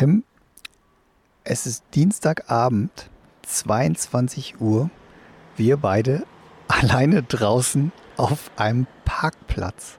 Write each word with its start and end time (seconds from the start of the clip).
Tim, 0.00 0.24
es 1.44 1.66
ist 1.66 1.84
Dienstagabend, 1.94 3.10
22 3.42 4.58
Uhr. 4.58 4.88
Wir 5.58 5.76
beide 5.76 6.24
alleine 6.68 7.22
draußen 7.22 7.92
auf 8.16 8.50
einem 8.56 8.86
Parkplatz. 9.04 9.98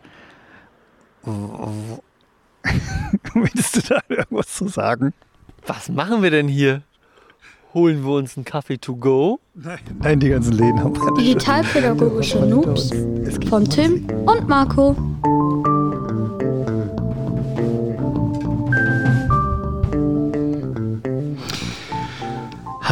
Willst 3.36 3.76
du 3.76 3.82
da 3.94 4.00
irgendwas 4.10 4.48
zu 4.48 4.68
sagen? 4.70 5.14
Was 5.68 5.88
machen 5.90 6.24
wir 6.24 6.32
denn 6.32 6.48
hier? 6.48 6.82
Holen 7.76 8.04
wir 8.04 8.14
uns 8.14 8.36
einen 8.38 8.44
Kaffee 8.44 8.80
to 8.80 8.96
go? 8.96 9.40
Nein, 9.54 10.20
die 10.20 10.30
ganzen 10.30 10.54
Läden 10.54 10.84
haben 10.84 10.96
gerade 10.96 11.14
Digitalpädagogische 11.22 12.40
Noobs 12.40 12.90
von 13.48 13.70
Tim 13.70 14.08
und 14.26 14.48
Marco. 14.48 14.96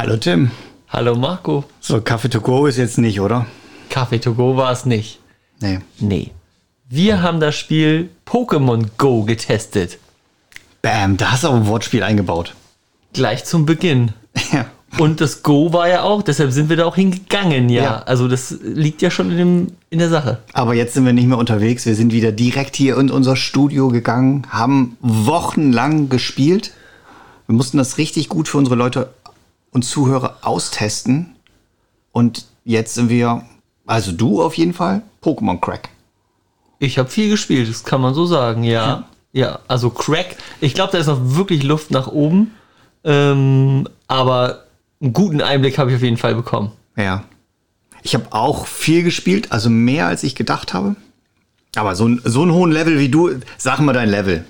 Hallo 0.10 0.18
Tim. 0.18 0.50
Hallo 0.88 1.14
Marco. 1.14 1.66
So, 1.82 2.02
Kaffee 2.02 2.30
to 2.30 2.42
go 2.42 2.66
ist 2.66 2.78
jetzt 2.78 2.98
nicht, 2.98 3.22
oder? 3.22 3.46
Kaffee 3.92 4.18
to 4.18 4.34
go 4.34 4.58
war 4.58 4.72
es 4.72 4.84
nicht. 4.84 5.20
Nee. 5.62 5.82
Nee. 6.00 6.32
Wir 6.90 7.22
haben 7.22 7.40
das 7.40 7.56
Spiel 7.56 8.10
Pokémon 8.26 8.88
Go 8.98 9.22
getestet. 9.22 10.00
Bam, 10.82 11.18
da 11.18 11.34
hast 11.34 11.44
du 11.44 11.50
auch 11.50 11.54
ein 11.54 11.68
Wortspiel 11.68 12.02
eingebaut. 12.02 12.56
Gleich 13.14 13.46
zum 13.46 13.68
Beginn. 13.68 14.14
Ja. 14.52 14.66
Und 14.98 15.22
das 15.22 15.44
Go 15.44 15.74
war 15.74 15.88
ja 15.88 16.02
auch, 16.02 16.24
deshalb 16.24 16.52
sind 16.52 16.70
wir 16.70 16.78
da 16.78 16.86
auch 16.86 16.96
hingegangen, 16.96 17.70
ja. 17.70 17.84
Ja. 17.84 17.96
Also 18.00 18.28
das 18.28 18.58
liegt 18.64 19.04
ja 19.04 19.12
schon 19.12 19.30
in, 19.30 19.38
dem, 19.38 19.68
in 19.92 20.00
der 20.00 20.10
Sache. 20.10 20.40
Aber 20.54 20.74
jetzt 20.74 20.96
sind 20.96 21.06
wir 21.06 21.14
nicht 21.14 21.28
mehr 21.28 21.38
unterwegs. 21.38 21.86
Wir 21.86 21.94
sind 21.94 22.12
wieder 22.14 22.32
direkt 22.32 22.76
hier 22.76 22.98
in 22.98 23.12
unser 23.12 23.36
Studio 23.36 23.90
gegangen, 23.90 24.48
haben 24.50 24.98
wochenlang 25.02 26.10
gespielt. 26.10 26.72
Wir 27.46 27.54
mussten 27.54 27.78
das 27.78 28.00
richtig 28.00 28.30
gut 28.30 28.48
für 28.48 28.58
unsere 28.58 28.76
Leute 28.76 29.14
und 29.72 29.84
Zuhörer 29.84 30.38
austesten. 30.42 31.36
Und 32.12 32.46
jetzt 32.66 32.96
sind 32.96 33.10
wir, 33.10 33.44
also 33.86 34.12
du 34.12 34.42
auf 34.44 34.56
jeden 34.56 34.74
Fall, 34.74 35.02
Pokémon 35.24 35.60
Crack. 35.60 35.90
Ich 36.80 36.98
habe 36.98 37.10
viel 37.10 37.30
gespielt, 37.30 37.70
das 37.70 37.84
kann 37.84 38.02
man 38.02 38.14
so 38.14 38.26
sagen, 38.26 38.64
ja. 38.64 39.08
Ja, 39.32 39.60
also 39.68 39.90
Crack. 39.92 40.38
Ich 40.60 40.74
glaube, 40.74 40.92
da 40.94 40.98
ist 40.98 41.08
noch 41.08 41.20
wirklich 41.36 41.62
Luft 41.64 41.92
nach 41.92 42.08
oben. 42.08 42.56
Ähm, 43.04 43.88
aber 44.08 44.64
einen 45.02 45.14
guten 45.14 45.42
Einblick 45.42 45.78
habe 45.78 45.92
ich 45.92 45.96
auf 45.98 46.02
jeden 46.04 46.18
Fall 46.18 46.36
bekommen. 46.36 46.72
Ja. 46.96 47.24
Ich 48.02 48.16
habe 48.16 48.28
auch 48.32 48.66
viel 48.66 49.04
gespielt, 49.04 49.52
also 49.52 49.70
mehr 49.70 50.08
als 50.08 50.24
ich 50.24 50.36
gedacht 50.36 50.74
habe. 50.74 50.96
Aber 51.76 51.96
so, 51.96 52.08
ein- 52.08 52.22
so 52.24 52.42
einen 52.42 52.54
hohen 52.54 52.72
Level 52.72 52.98
wie 52.98 53.10
du, 53.10 53.30
sag 53.58 53.80
mal 53.82 53.94
dein 53.94 54.10
Level. 54.10 54.46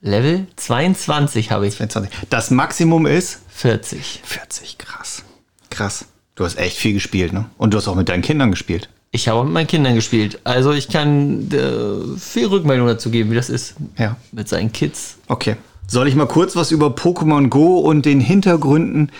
Level 0.00 0.46
22 0.56 1.50
habe 1.50 1.66
ich. 1.66 1.76
22. 1.76 2.10
Das 2.30 2.50
Maximum 2.50 3.06
ist 3.06 3.40
40. 3.58 4.20
40. 4.24 4.78
Krass. 4.78 5.24
Krass. 5.68 6.04
Du 6.36 6.44
hast 6.44 6.56
echt 6.58 6.76
viel 6.76 6.92
gespielt, 6.92 7.32
ne? 7.32 7.46
Und 7.58 7.74
du 7.74 7.78
hast 7.78 7.88
auch 7.88 7.96
mit 7.96 8.08
deinen 8.08 8.22
Kindern 8.22 8.52
gespielt. 8.52 8.88
Ich 9.10 9.26
habe 9.26 9.40
auch 9.40 9.44
mit 9.44 9.52
meinen 9.52 9.66
Kindern 9.66 9.96
gespielt. 9.96 10.38
Also 10.44 10.72
ich 10.72 10.88
kann 10.88 11.50
äh, 11.50 12.16
viel 12.20 12.46
Rückmeldung 12.46 12.86
dazu 12.86 13.10
geben, 13.10 13.32
wie 13.32 13.34
das 13.34 13.50
ist 13.50 13.74
Ja. 13.98 14.16
mit 14.30 14.48
seinen 14.48 14.70
Kids. 14.70 15.16
Okay. 15.26 15.56
Soll 15.88 16.06
ich 16.06 16.14
mal 16.14 16.26
kurz 16.28 16.54
was 16.54 16.70
über 16.70 16.88
Pokémon 16.90 17.48
Go 17.48 17.78
und 17.80 18.06
den 18.06 18.20
Hintergründen 18.20 19.10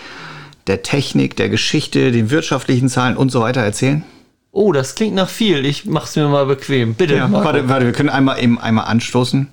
der 0.67 0.83
Technik, 0.83 1.35
der 1.35 1.49
Geschichte, 1.49 2.13
den 2.13 2.29
wirtschaftlichen 2.29 2.87
Zahlen 2.87 3.17
und 3.17 3.33
so 3.33 3.41
weiter 3.41 3.59
erzählen? 3.59 4.05
Oh, 4.53 4.71
das 4.71 4.95
klingt 4.95 5.15
nach 5.15 5.27
viel. 5.29 5.65
Ich 5.65 5.85
mach's 5.85 6.15
mir 6.15 6.29
mal 6.29 6.45
bequem. 6.45 6.93
Bitte. 6.93 7.15
Ja, 7.17 7.29
warte, 7.29 7.67
warte, 7.67 7.85
wir 7.85 7.91
können 7.91 8.09
einmal 8.09 8.41
eben 8.41 8.57
einmal 8.57 8.85
anstoßen 8.85 9.47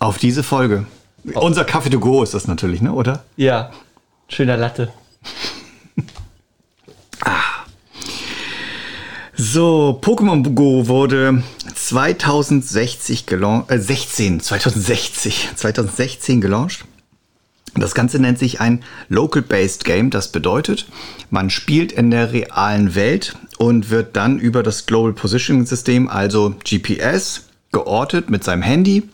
auf 0.00 0.18
diese 0.18 0.42
Folge. 0.42 0.84
Unser 1.34 1.64
Kaffee 1.64 1.90
to 1.90 2.00
go 2.00 2.22
ist 2.22 2.34
das 2.34 2.46
natürlich, 2.46 2.80
ne, 2.82 2.92
oder? 2.92 3.24
Ja. 3.36 3.70
Schöner 4.28 4.56
Latte. 4.56 4.92
So, 9.40 9.96
Pokémon 10.02 10.42
Go 10.54 10.88
wurde 10.88 11.44
2060 11.72 13.26
gelauncht, 13.26 13.70
äh, 13.70 13.78
16, 13.78 14.40
2060, 14.40 15.50
2016 15.54 16.40
gelauncht. 16.40 16.84
Das 17.76 17.94
Ganze 17.94 18.18
nennt 18.18 18.40
sich 18.40 18.60
ein 18.60 18.82
Local-Based 19.08 19.84
Game. 19.84 20.10
Das 20.10 20.32
bedeutet, 20.32 20.88
man 21.30 21.50
spielt 21.50 21.92
in 21.92 22.10
der 22.10 22.32
realen 22.32 22.96
Welt 22.96 23.36
und 23.58 23.90
wird 23.90 24.16
dann 24.16 24.40
über 24.40 24.64
das 24.64 24.86
Global 24.86 25.12
Positioning 25.12 25.66
System, 25.66 26.08
also 26.08 26.56
GPS, 26.68 27.44
geortet 27.70 28.30
mit 28.30 28.42
seinem 28.42 28.62
Handy. 28.62 29.08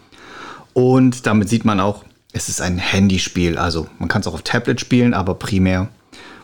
Und 0.72 1.27
damit 1.27 1.50
sieht 1.50 1.67
man 1.67 1.81
auch, 1.81 2.03
es 2.34 2.49
ist 2.49 2.61
ein 2.61 2.78
Handyspiel. 2.78 3.56
Also 3.56 3.87
man 3.99 4.09
kann 4.09 4.21
es 4.21 4.27
auch 4.27 4.34
auf 4.34 4.43
Tablet 4.43 4.81
spielen, 4.81 5.15
aber 5.15 5.37
primär 5.37 5.89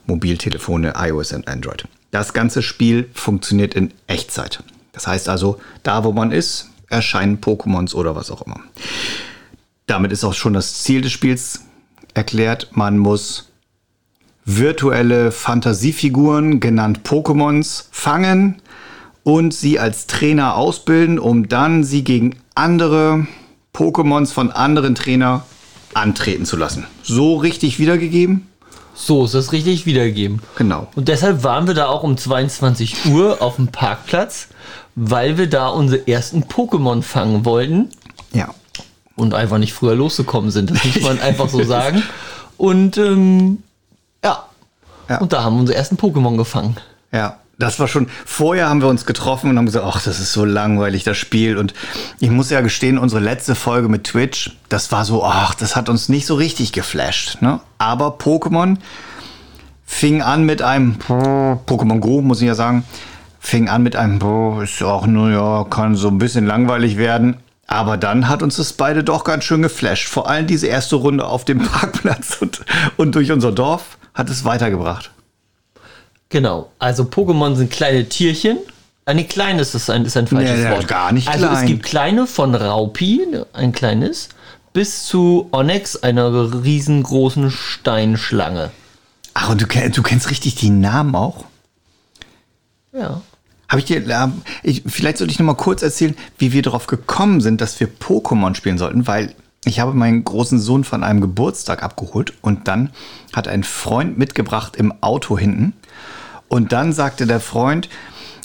Mobiltelefone, 0.06 0.94
iOS 0.96 1.32
und 1.32 1.46
Android. 1.48 1.84
Das 2.10 2.32
ganze 2.32 2.62
Spiel 2.62 3.10
funktioniert 3.12 3.74
in 3.74 3.92
Echtzeit. 4.06 4.62
Das 4.92 5.06
heißt 5.06 5.28
also, 5.28 5.60
da 5.82 6.04
wo 6.04 6.12
man 6.12 6.32
ist, 6.32 6.70
erscheinen 6.88 7.40
Pokémons 7.40 7.94
oder 7.94 8.16
was 8.16 8.30
auch 8.30 8.42
immer. 8.42 8.60
Damit 9.86 10.12
ist 10.12 10.24
auch 10.24 10.34
schon 10.34 10.52
das 10.52 10.82
Ziel 10.82 11.02
des 11.02 11.12
Spiels 11.12 11.64
erklärt. 12.14 12.70
Man 12.72 12.96
muss 12.96 13.50
virtuelle 14.44 15.32
Fantasiefiguren, 15.32 16.60
genannt 16.60 17.00
Pokémons, 17.04 17.86
fangen 17.90 18.62
und 19.24 19.54
sie 19.54 19.78
als 19.80 20.06
Trainer 20.06 20.56
ausbilden, 20.56 21.18
um 21.18 21.48
dann 21.48 21.82
sie 21.84 22.04
gegen 22.04 22.36
andere 22.54 23.26
Pokémons 23.74 24.32
von 24.32 24.50
anderen 24.50 24.94
Trainer 24.94 25.44
antreten 25.94 26.44
zu 26.46 26.56
lassen. 26.56 26.86
So 27.02 27.36
richtig 27.36 27.78
wiedergegeben? 27.78 28.46
So 28.94 29.24
ist 29.24 29.34
das 29.34 29.52
richtig 29.52 29.86
wiedergegeben. 29.86 30.42
Genau. 30.56 30.88
Und 30.94 31.08
deshalb 31.08 31.42
waren 31.42 31.66
wir 31.66 31.74
da 31.74 31.86
auch 31.86 32.02
um 32.02 32.16
22 32.16 33.06
Uhr 33.06 33.40
auf 33.40 33.56
dem 33.56 33.68
Parkplatz, 33.68 34.48
weil 34.94 35.38
wir 35.38 35.48
da 35.48 35.68
unsere 35.68 36.06
ersten 36.06 36.44
Pokémon 36.44 37.02
fangen 37.02 37.44
wollten 37.44 37.88
Ja. 38.32 38.52
und 39.16 39.32
einfach 39.32 39.58
nicht 39.58 39.72
früher 39.72 39.94
losgekommen 39.94 40.50
sind. 40.50 40.70
Das 40.70 40.84
muss 40.84 41.00
man 41.00 41.18
einfach 41.22 41.48
so 41.48 41.64
sagen. 41.64 42.02
Und 42.58 42.98
ähm, 42.98 43.62
ja. 44.22 44.44
Ja. 45.08 45.18
Und 45.18 45.32
da 45.32 45.42
haben 45.42 45.54
wir 45.56 45.60
unsere 45.60 45.78
ersten 45.78 45.96
Pokémon 45.96 46.36
gefangen. 46.36 46.76
Ja, 47.12 47.38
das 47.60 47.78
war 47.78 47.86
schon. 47.86 48.08
Vorher 48.24 48.68
haben 48.68 48.80
wir 48.80 48.88
uns 48.88 49.06
getroffen 49.06 49.50
und 49.50 49.58
haben 49.58 49.66
gesagt, 49.66 49.84
ach, 49.86 50.02
das 50.02 50.18
ist 50.18 50.32
so 50.32 50.44
langweilig, 50.44 51.04
das 51.04 51.16
Spiel. 51.16 51.56
Und 51.56 51.74
ich 52.18 52.30
muss 52.30 52.50
ja 52.50 52.60
gestehen, 52.60 52.98
unsere 52.98 53.20
letzte 53.20 53.54
Folge 53.54 53.88
mit 53.88 54.04
Twitch, 54.04 54.56
das 54.68 54.90
war 54.90 55.04
so, 55.04 55.24
ach, 55.24 55.54
das 55.54 55.76
hat 55.76 55.88
uns 55.88 56.08
nicht 56.08 56.26
so 56.26 56.34
richtig 56.34 56.72
geflasht. 56.72 57.40
Ne? 57.42 57.60
Aber 57.78 58.18
Pokémon 58.18 58.78
fing 59.84 60.22
an 60.22 60.44
mit 60.44 60.62
einem 60.62 60.96
Pokémon 61.06 62.00
Go, 62.00 62.22
muss 62.22 62.40
ich 62.40 62.46
ja 62.46 62.54
sagen, 62.54 62.84
fing 63.38 63.68
an 63.68 63.82
mit 63.82 63.96
einem, 63.96 64.20
ist 64.62 64.82
auch 64.82 65.06
nur, 65.06 65.30
ja, 65.30 65.64
kann 65.64 65.94
so 65.94 66.08
ein 66.08 66.18
bisschen 66.18 66.46
langweilig 66.46 66.96
werden. 66.96 67.36
Aber 67.66 67.96
dann 67.96 68.28
hat 68.28 68.42
uns 68.42 68.56
das 68.56 68.72
beide 68.72 69.04
doch 69.04 69.22
ganz 69.22 69.44
schön 69.44 69.62
geflasht. 69.62 70.08
Vor 70.08 70.28
allem 70.28 70.48
diese 70.48 70.66
erste 70.66 70.96
Runde 70.96 71.24
auf 71.26 71.44
dem 71.44 71.58
Parkplatz 71.62 72.38
und, 72.40 72.62
und 72.96 73.14
durch 73.14 73.30
unser 73.30 73.52
Dorf 73.52 73.98
hat 74.12 74.28
es 74.28 74.44
weitergebracht. 74.44 75.12
Genau. 76.30 76.70
Also 76.78 77.04
Pokémon 77.04 77.54
sind 77.56 77.70
kleine 77.70 78.08
Tierchen. 78.08 78.58
Ah, 79.04 79.14
nee, 79.14 79.24
klein 79.24 79.58
ist 79.58 79.74
das 79.74 79.90
ein, 79.90 80.04
ist 80.04 80.16
ein 80.16 80.26
falsches 80.28 80.60
Nee, 80.60 80.70
Wort. 80.70 80.88
gar 80.88 81.12
nicht 81.12 81.28
also 81.28 81.46
klein. 81.46 81.58
es 81.58 81.66
gibt 81.66 81.82
kleine 81.82 82.26
von 82.26 82.54
Raupi, 82.54 83.26
ein 83.52 83.72
kleines, 83.72 84.28
bis 84.72 85.06
zu 85.06 85.48
Onyx, 85.50 85.96
einer 85.96 86.62
riesengroßen 86.64 87.50
Steinschlange. 87.50 88.70
Ach, 89.34 89.50
und 89.50 89.60
du, 89.60 89.66
du 89.66 90.02
kennst 90.02 90.30
richtig 90.30 90.54
die 90.54 90.70
Namen 90.70 91.14
auch? 91.16 91.44
Ja. 92.92 93.20
Habe 93.68 93.80
ich 93.80 93.84
dir, 93.86 94.06
ähm, 94.08 94.42
ich, 94.62 94.82
vielleicht 94.86 95.18
sollte 95.18 95.32
ich 95.32 95.38
noch 95.38 95.46
mal 95.46 95.54
kurz 95.54 95.82
erzählen, 95.82 96.16
wie 96.38 96.52
wir 96.52 96.62
darauf 96.62 96.86
gekommen 96.86 97.40
sind, 97.40 97.60
dass 97.60 97.78
wir 97.80 97.88
Pokémon 97.88 98.54
spielen 98.54 98.78
sollten, 98.78 99.06
weil 99.06 99.34
ich 99.64 99.80
habe 99.80 99.92
meinen 99.92 100.24
großen 100.24 100.58
Sohn 100.58 100.84
von 100.84 101.04
einem 101.04 101.20
Geburtstag 101.20 101.82
abgeholt 101.82 102.32
und 102.40 102.66
dann 102.66 102.90
hat 103.32 103.46
ein 103.46 103.62
Freund 103.62 104.18
mitgebracht 104.18 104.76
im 104.76 104.92
Auto 105.02 105.38
hinten 105.38 105.74
und 106.50 106.72
dann 106.72 106.92
sagte 106.92 107.26
der 107.26 107.40
Freund, 107.40 107.88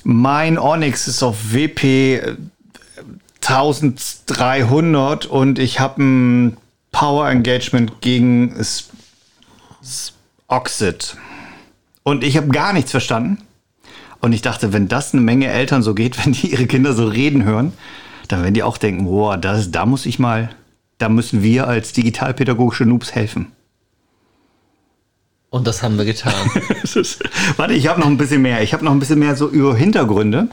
mein 0.04 0.58
Onyx 0.60 1.08
ist 1.08 1.24
auf 1.24 1.54
WP 1.54 1.84
äh, 1.84 2.36
1300 3.42 5.26
und 5.26 5.60
ich 5.60 5.80
habe 5.80 6.02
ein 6.04 6.58
Power 6.92 7.28
Engagement 7.30 8.00
gegen 8.02 8.56
S 8.56 8.90
S 9.82 10.14
Oxid. 10.48 11.18
Und 12.04 12.24
ich 12.24 12.38
habe 12.38 12.48
gar 12.50 12.74
nichts 12.74 12.92
verstanden. 12.92 13.40
Und 14.20 14.34
ich 14.34 14.44
dachte, 14.44 14.72
wenn 14.72 14.88
das 14.88 15.14
eine 15.14 15.24
Menge 15.24 15.48
Eltern 15.48 15.82
so 15.82 15.96
geht, 15.96 16.18
wenn 16.26 16.34
die 16.34 16.52
ihre 16.52 16.68
Kinder 16.68 16.94
so 16.94 17.08
reden 17.08 17.44
hören, 17.44 17.74
dann 18.28 18.44
werden 18.44 18.54
die 18.54 18.64
auch 18.64 18.78
denken, 18.78 19.06
boah, 19.06 19.36
das, 19.38 19.72
da 19.72 19.88
muss 19.88 20.06
ich 20.06 20.20
mal, 20.20 20.52
da 21.00 21.10
müssen 21.10 21.42
wir 21.42 21.68
als 21.68 21.92
digitalpädagogische 21.94 22.86
Noobs 22.86 23.14
helfen. 23.16 23.52
Und 25.50 25.68
das 25.68 25.84
haben 25.84 25.98
wir 25.98 26.06
getan. 26.06 26.34
Warte, 27.58 27.74
ich 27.74 27.88
habe 27.88 28.00
noch 28.00 28.08
ein 28.08 28.18
bisschen 28.18 28.42
mehr. 28.42 28.62
Ich 28.62 28.74
habe 28.74 28.84
noch 28.84 28.92
ein 28.92 29.00
bisschen 29.00 29.20
mehr 29.20 29.36
so 29.36 29.48
über 29.48 29.76
Hintergründe. 29.76 30.50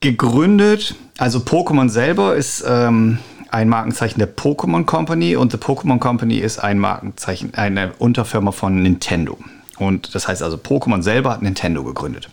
Gegründet, 0.00 0.94
also 1.18 1.38
Pokémon 1.38 1.88
selber 1.88 2.36
ist 2.36 2.64
ähm, 2.66 3.18
ein 3.50 3.68
Markenzeichen 3.68 4.18
der 4.18 4.34
Pokémon 4.34 4.84
Company 4.84 5.36
und 5.36 5.52
The 5.52 5.58
Pokémon 5.58 5.98
Company 5.98 6.36
ist 6.36 6.58
ein 6.58 6.78
Markenzeichen, 6.78 7.54
eine 7.54 7.92
Unterfirma 7.98 8.52
von 8.52 8.82
Nintendo. 8.82 9.38
Und 9.78 10.14
das 10.14 10.28
heißt 10.28 10.42
also, 10.42 10.56
Pokémon 10.56 11.02
selber 11.02 11.32
hat 11.32 11.42
Nintendo 11.42 11.84
gegründet. 11.84 12.28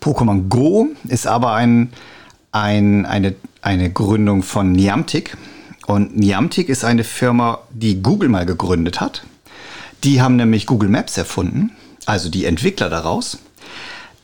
Pokémon 0.00 0.48
Go 0.48 0.88
ist 1.08 1.26
aber 1.26 1.54
ein, 1.54 1.92
ein, 2.50 3.06
eine, 3.06 3.34
eine 3.60 3.90
Gründung 3.90 4.42
von 4.42 4.72
Niantic. 4.72 5.36
Und 5.86 6.16
Niantic 6.16 6.68
ist 6.68 6.84
eine 6.84 7.04
Firma, 7.04 7.60
die 7.70 8.02
Google 8.02 8.28
mal 8.28 8.46
gegründet 8.46 9.00
hat. 9.00 9.24
Die 10.04 10.20
haben 10.20 10.36
nämlich 10.36 10.66
Google 10.66 10.88
Maps 10.88 11.16
erfunden, 11.16 11.70
also 12.06 12.28
die 12.28 12.44
Entwickler 12.44 12.90
daraus. 12.90 13.38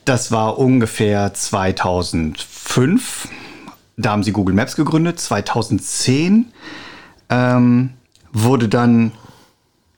Das 0.05 0.31
war 0.31 0.57
ungefähr 0.57 1.33
2005. 1.33 3.27
Da 3.95 4.11
haben 4.11 4.23
sie 4.23 4.31
Google 4.31 4.55
Maps 4.55 4.75
gegründet. 4.75 5.19
2010 5.19 6.51
ähm, 7.29 7.91
wurde 8.33 8.67
dann 8.67 9.11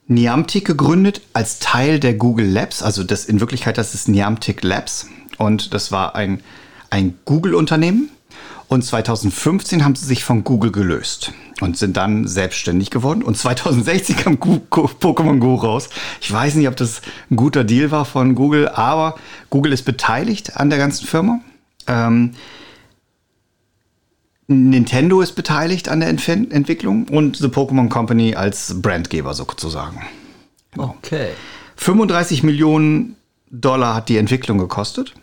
Niantic 0.07 0.65
gegründet 0.65 1.21
als 1.33 1.59
Teil 1.59 1.99
der 1.99 2.15
Google 2.15 2.47
Labs. 2.47 2.83
Also 2.83 3.03
das 3.03 3.25
in 3.25 3.39
Wirklichkeit 3.39 3.77
das 3.77 3.93
ist 3.93 4.07
Niantic 4.09 4.63
Labs 4.63 5.07
und 5.37 5.73
das 5.73 5.91
war 5.91 6.15
ein, 6.15 6.41
ein 6.89 7.17
Google-Unternehmen. 7.25 8.09
Und 8.71 8.85
2015 8.85 9.83
haben 9.83 9.95
sie 9.95 10.05
sich 10.05 10.23
von 10.23 10.45
Google 10.45 10.71
gelöst 10.71 11.33
und 11.59 11.77
sind 11.77 11.97
dann 11.97 12.25
selbstständig 12.25 12.89
geworden. 12.89 13.21
Und 13.21 13.37
2016 13.37 14.15
kam 14.15 14.35
Pokémon 14.35 15.39
Go 15.39 15.55
raus. 15.55 15.89
Ich 16.21 16.31
weiß 16.31 16.55
nicht, 16.55 16.69
ob 16.69 16.77
das 16.77 17.01
ein 17.29 17.35
guter 17.35 17.65
Deal 17.65 17.91
war 17.91 18.05
von 18.05 18.33
Google, 18.33 18.69
aber 18.69 19.15
Google 19.49 19.73
ist 19.73 19.83
beteiligt 19.83 20.55
an 20.55 20.69
der 20.69 20.79
ganzen 20.79 21.05
Firma. 21.05 21.41
Ähm, 21.85 22.31
Nintendo 24.47 25.19
ist 25.19 25.33
beteiligt 25.33 25.89
an 25.89 25.99
der 25.99 26.07
Entf 26.07 26.29
Entwicklung 26.29 27.09
und 27.09 27.35
The 27.35 27.47
Pokémon 27.47 27.89
Company 27.89 28.35
als 28.35 28.81
Brandgeber 28.81 29.33
sozusagen. 29.33 30.01
Genau. 30.71 30.95
Okay. 30.97 31.31
35 31.75 32.43
Millionen 32.43 33.17
Dollar 33.49 33.95
hat 33.95 34.07
die 34.07 34.15
Entwicklung 34.15 34.59
gekostet. 34.59 35.13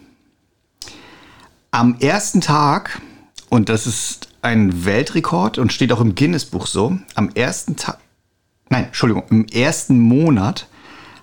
Am 1.70 1.96
ersten 1.98 2.42
Tag 2.42 3.00
und 3.50 3.68
das 3.68 3.86
ist 3.86 4.28
ein 4.42 4.84
Weltrekord 4.84 5.58
und 5.58 5.72
steht 5.72 5.92
auch 5.92 6.00
im 6.00 6.14
Guinness-Buch 6.14 6.66
so. 6.66 6.98
Am 7.14 7.30
ersten 7.30 7.76
Tag, 7.76 7.98
nein, 8.68 8.86
Entschuldigung, 8.86 9.24
im 9.30 9.46
ersten 9.46 9.98
Monat 9.98 10.68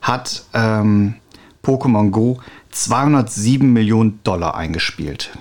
hat 0.01 0.45
ähm, 0.53 1.15
Pokémon 1.63 2.11
Go 2.11 2.39
207 2.71 3.71
Millionen 3.71 4.19
Dollar 4.23 4.55
eingespielt. 4.55 5.31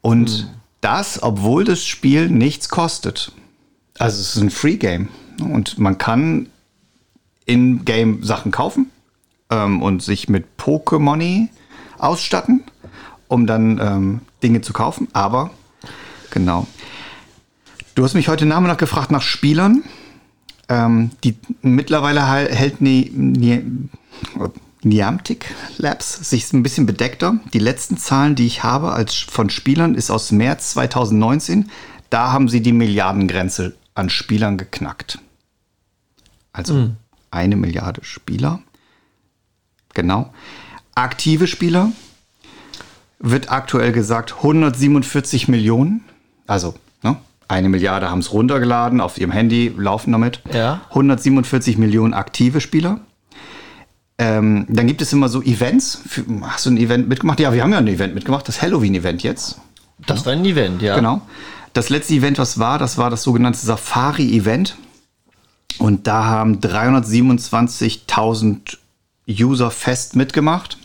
Und 0.00 0.44
mhm. 0.44 0.48
das, 0.80 1.22
obwohl 1.22 1.64
das 1.64 1.84
Spiel 1.84 2.28
nichts 2.28 2.68
kostet. 2.68 3.32
Also 3.98 4.20
es 4.20 4.36
ist 4.36 4.42
ein 4.42 4.50
Free-Game. 4.50 5.08
Und 5.40 5.78
man 5.78 5.98
kann 5.98 6.48
in-Game 7.46 8.22
Sachen 8.22 8.52
kaufen 8.52 8.90
ähm, 9.50 9.82
und 9.82 10.02
sich 10.02 10.28
mit 10.28 10.46
Pokémon 10.58 11.48
ausstatten, 11.98 12.62
um 13.28 13.46
dann 13.46 13.78
ähm, 13.78 14.20
Dinge 14.44 14.60
zu 14.60 14.72
kaufen, 14.72 15.08
aber 15.12 15.50
genau. 16.30 16.68
Du 17.94 18.04
hast 18.04 18.14
mich 18.14 18.28
heute 18.28 18.46
Nachmittag 18.46 18.78
gefragt 18.78 19.10
nach 19.10 19.22
Spielern. 19.22 19.82
Ähm, 20.68 21.10
die 21.24 21.36
mittlerweile 21.62 22.24
hält 22.26 22.80
Ni, 22.80 23.10
Ni, 23.14 23.62
Niantic 24.82 25.54
Labs 25.78 26.28
sich 26.28 26.52
ein 26.52 26.62
bisschen 26.62 26.86
bedeckter. 26.86 27.38
Die 27.52 27.58
letzten 27.58 27.96
Zahlen, 27.96 28.34
die 28.34 28.46
ich 28.46 28.62
habe 28.62 28.92
als 28.92 29.14
von 29.14 29.50
Spielern, 29.50 29.94
ist 29.94 30.10
aus 30.10 30.30
März 30.30 30.72
2019. 30.72 31.70
Da 32.10 32.32
haben 32.32 32.48
sie 32.48 32.60
die 32.60 32.72
Milliardengrenze 32.72 33.74
an 33.94 34.10
Spielern 34.10 34.58
geknackt. 34.58 35.18
Also 36.52 36.74
mhm. 36.74 36.96
eine 37.30 37.56
Milliarde 37.56 38.04
Spieler. 38.04 38.60
Genau. 39.94 40.32
Aktive 40.94 41.46
Spieler 41.46 41.92
wird 43.24 43.50
aktuell 43.50 43.90
gesagt 43.92 44.36
147 44.36 45.48
Millionen. 45.48 46.04
Also, 46.46 46.74
ne? 47.02 47.16
Eine 47.48 47.70
Milliarde 47.70 48.10
haben 48.10 48.20
es 48.20 48.32
runtergeladen 48.32 49.00
auf 49.00 49.18
ihrem 49.18 49.32
Handy, 49.32 49.74
laufen 49.76 50.12
damit. 50.12 50.40
Ja. 50.52 50.82
147 50.90 51.76
Millionen 51.78 52.14
aktive 52.14 52.60
Spieler. 52.60 53.00
Ähm, 54.18 54.66
dann 54.68 54.86
gibt 54.86 55.02
es 55.02 55.12
immer 55.12 55.28
so 55.28 55.42
Events. 55.42 56.00
Für, 56.06 56.22
hast 56.42 56.66
du 56.66 56.70
ein 56.70 56.76
Event 56.76 57.08
mitgemacht? 57.08 57.40
Ja, 57.40 57.52
wir 57.52 57.60
haben 57.62 57.72
ja 57.72 57.78
ein 57.78 57.88
Event 57.88 58.14
mitgemacht, 58.14 58.46
das 58.46 58.62
Halloween-Event 58.62 59.22
jetzt. 59.22 59.58
Das 60.06 60.26
war 60.26 60.34
ein 60.34 60.44
Event, 60.44 60.82
ja. 60.82 60.94
Genau. 60.94 61.22
Das 61.72 61.88
letzte 61.88 62.12
Event, 62.14 62.38
was 62.38 62.58
war, 62.58 62.78
das 62.78 62.98
war 62.98 63.08
das 63.10 63.22
sogenannte 63.22 63.58
Safari-Event. 63.58 64.76
Und 65.78 66.06
da 66.06 66.24
haben 66.24 66.60
327.000 66.60 68.76
User 69.28 69.72
fest 69.72 70.14
mitgemacht 70.14 70.78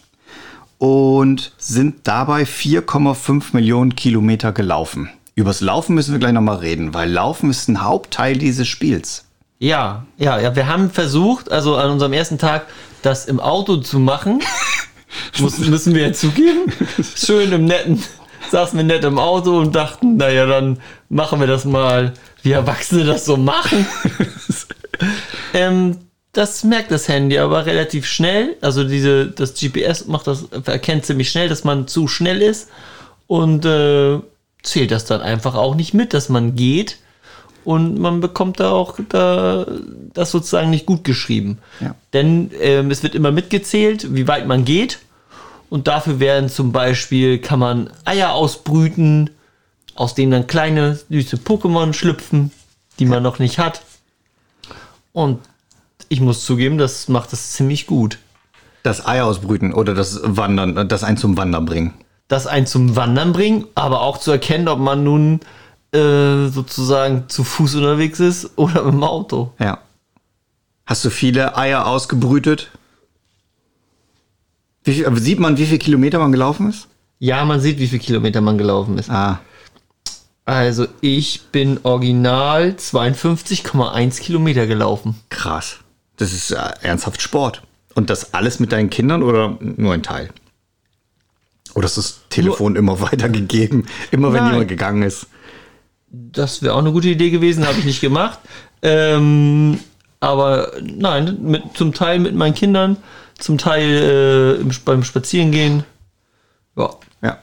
und 0.80 1.52
sind 1.58 2.08
dabei 2.08 2.44
4,5 2.44 3.50
Millionen 3.52 3.96
Kilometer 3.96 4.52
gelaufen. 4.52 5.10
Übers 5.36 5.62
Laufen 5.62 5.94
müssen 5.94 6.14
wir 6.14 6.20
gleich 6.20 6.34
nochmal 6.34 6.58
reden, 6.58 6.94
weil 6.94 7.12
Laufen 7.12 7.50
ist 7.50 7.68
ein 7.68 7.84
Hauptteil 7.84 8.36
dieses 8.36 8.68
Spiels. 8.68 9.26
Ja, 9.60 10.06
ja, 10.18 10.40
ja. 10.40 10.56
Wir 10.56 10.68
haben 10.68 10.90
versucht, 10.90 11.52
also 11.52 11.76
an 11.76 11.92
unserem 11.92 12.14
ersten 12.14 12.38
Tag, 12.38 12.66
das 13.02 13.26
im 13.26 13.40
Auto 13.40 13.78
zu 13.78 14.00
machen. 14.00 14.42
Muss, 15.40 15.58
müssen 15.60 15.94
wir 15.94 16.08
ja 16.08 16.14
zugeben. 16.14 16.72
Schön 17.16 17.52
im 17.52 17.66
netten, 17.66 18.02
saßen 18.52 18.78
wir 18.78 18.84
nett 18.84 19.04
im 19.04 19.18
Auto 19.18 19.58
und 19.60 19.76
dachten, 19.76 20.18
naja, 20.18 20.46
dann 20.46 20.80
machen 21.10 21.40
wir 21.40 21.48
das 21.48 21.66
mal, 21.66 22.14
wie 22.42 22.52
Erwachsene 22.52 23.04
das 23.04 23.26
so 23.26 23.36
machen. 23.36 23.86
ähm, 25.54 25.98
das 26.34 26.64
merkt 26.64 26.92
das 26.92 27.08
Handy 27.08 27.40
aber 27.40 27.66
relativ 27.66 28.06
schnell. 28.06 28.56
Also 28.62 28.84
diese, 28.84 29.28
das 29.28 29.56
GPS 29.56 30.06
macht 30.06 30.28
das, 30.28 30.46
erkennt 30.66 31.06
ziemlich 31.06 31.30
schnell, 31.30 31.50
dass 31.50 31.64
man 31.64 31.88
zu 31.88 32.08
schnell 32.08 32.42
ist 32.42 32.70
und 33.28 33.66
äh, 33.66 34.20
zählt 34.62 34.92
das 34.92 35.06
dann 35.06 35.22
einfach 35.22 35.56
auch 35.56 35.76
nicht 35.76 35.94
mit, 35.94 36.14
dass 36.14 36.30
man 36.30 36.56
geht. 36.56 36.98
Und 37.66 38.00
man 38.00 38.22
bekommt 38.22 38.60
da 38.60 38.72
auch 38.72 39.00
da, 39.10 39.66
das 40.14 40.32
sozusagen 40.32 40.70
nicht 40.70 40.86
gut 40.86 41.04
geschrieben. 41.04 41.60
Ja. 41.80 41.94
Denn 42.14 42.52
ähm, 42.60 42.90
es 42.90 43.04
wird 43.04 43.16
immer 43.16 43.32
mitgezählt, 43.32 44.16
wie 44.16 44.28
weit 44.28 44.48
man 44.48 44.66
geht. 44.66 45.00
Und 45.70 45.88
dafür 45.88 46.20
werden 46.20 46.50
zum 46.50 46.72
Beispiel, 46.72 47.38
kann 47.40 47.60
man 47.60 47.90
Eier 48.06 48.34
ausbrüten, 48.34 49.30
aus 49.94 50.16
denen 50.16 50.32
dann 50.32 50.48
kleine, 50.48 50.98
süße 51.10 51.38
Pokémon 51.38 51.94
schlüpfen, 51.94 52.52
die 52.98 53.06
man 53.06 53.22
noch 53.22 53.40
nicht 53.40 53.60
hat. 53.60 53.82
Und 55.12 55.40
ich 56.10 56.22
muss 56.22 56.44
zugeben, 56.44 56.78
das 56.78 57.08
macht 57.08 57.32
es 57.34 57.54
ziemlich 57.54 57.88
gut. 57.88 58.20
Das 58.84 59.06
Ei 59.06 59.22
ausbrüten 59.22 59.74
oder 59.74 59.94
das 59.94 60.20
Wandern, 60.24 60.88
das 60.88 61.04
ein 61.04 61.18
zum 61.18 61.38
Wandern 61.38 61.66
bringen. 61.66 61.94
Das 62.28 62.48
ein 62.48 62.68
zum 62.68 62.96
Wandern 62.96 63.34
bringen, 63.34 63.66
aber 63.76 64.02
auch 64.02 64.18
zu 64.18 64.32
erkennen, 64.32 64.68
ob 64.68 64.80
man 64.80 65.04
nun 65.04 65.40
äh, 65.92 66.48
sozusagen 66.48 67.30
zu 67.30 67.44
Fuß 67.44 67.76
unterwegs 67.76 68.20
ist 68.20 68.52
oder 68.58 68.84
mit 68.84 68.94
dem 68.94 69.04
Auto. 69.04 69.54
Ja. 69.60 69.80
Hast 70.86 71.06
du 71.06 71.10
viele 71.10 71.56
Eier 71.58 71.86
ausgebrütet? 71.86 72.72
Wie, 74.84 75.06
sieht 75.20 75.40
man, 75.40 75.58
wie 75.58 75.66
viele 75.66 75.78
Kilometer 75.78 76.20
man 76.20 76.32
gelaufen 76.32 76.70
ist? 76.70 76.88
Ja, 77.20 77.44
man 77.46 77.60
sieht, 77.60 77.80
wie 77.80 77.88
viele 77.88 78.02
Kilometer 78.02 78.42
man 78.42 78.58
gelaufen 78.58 78.98
ist. 78.98 79.10
Ah. 79.10 79.40
Also 80.46 80.88
ich 81.02 81.42
bin 81.52 81.80
original 81.84 82.76
52,1 82.80 84.20
Kilometer 84.20 84.66
gelaufen. 84.66 85.16
Krass. 85.30 85.80
Das 86.20 86.34
ist 86.34 86.52
äh, 86.52 86.58
ernsthaft 86.82 87.22
Sport. 87.22 87.64
Und 87.96 88.10
das 88.10 88.34
alles 88.34 88.60
mit 88.60 88.72
deinen 88.72 88.90
Kindern 88.90 89.24
oder 89.24 89.58
nur 89.60 89.94
ein 89.94 90.04
Teil? 90.04 90.30
Oder 91.74 91.86
ist 91.86 91.98
das 91.98 92.22
Telefon 92.30 92.74
nur, 92.74 92.80
immer 92.80 93.02
weitergegeben, 93.02 93.88
immer 94.12 94.32
wenn 94.34 94.44
nein. 94.44 94.52
jemand 94.52 94.70
gegangen 94.70 95.02
ist? 95.02 95.28
Das 96.12 96.62
wäre 96.62 96.74
auch 96.76 96.80
eine 96.80 96.92
gute 96.92 97.10
Idee 97.10 97.30
gewesen, 97.30 97.66
habe 97.66 97.80
ich 97.80 97.86
nicht 97.86 98.02
gemacht. 98.02 98.40
Ähm, 98.82 99.80
aber 100.20 100.74
nein, 100.82 101.38
mit, 101.42 101.64
zum 101.76 101.94
Teil 101.94 102.20
mit 102.20 102.36
meinen 102.36 102.54
Kindern, 102.54 102.98
zum 103.38 103.58
Teil 103.58 104.60
äh, 104.60 104.74
beim 104.84 105.04
Spazierengehen. 105.04 105.84
Ja. 106.76 106.96
ja. 107.22 107.40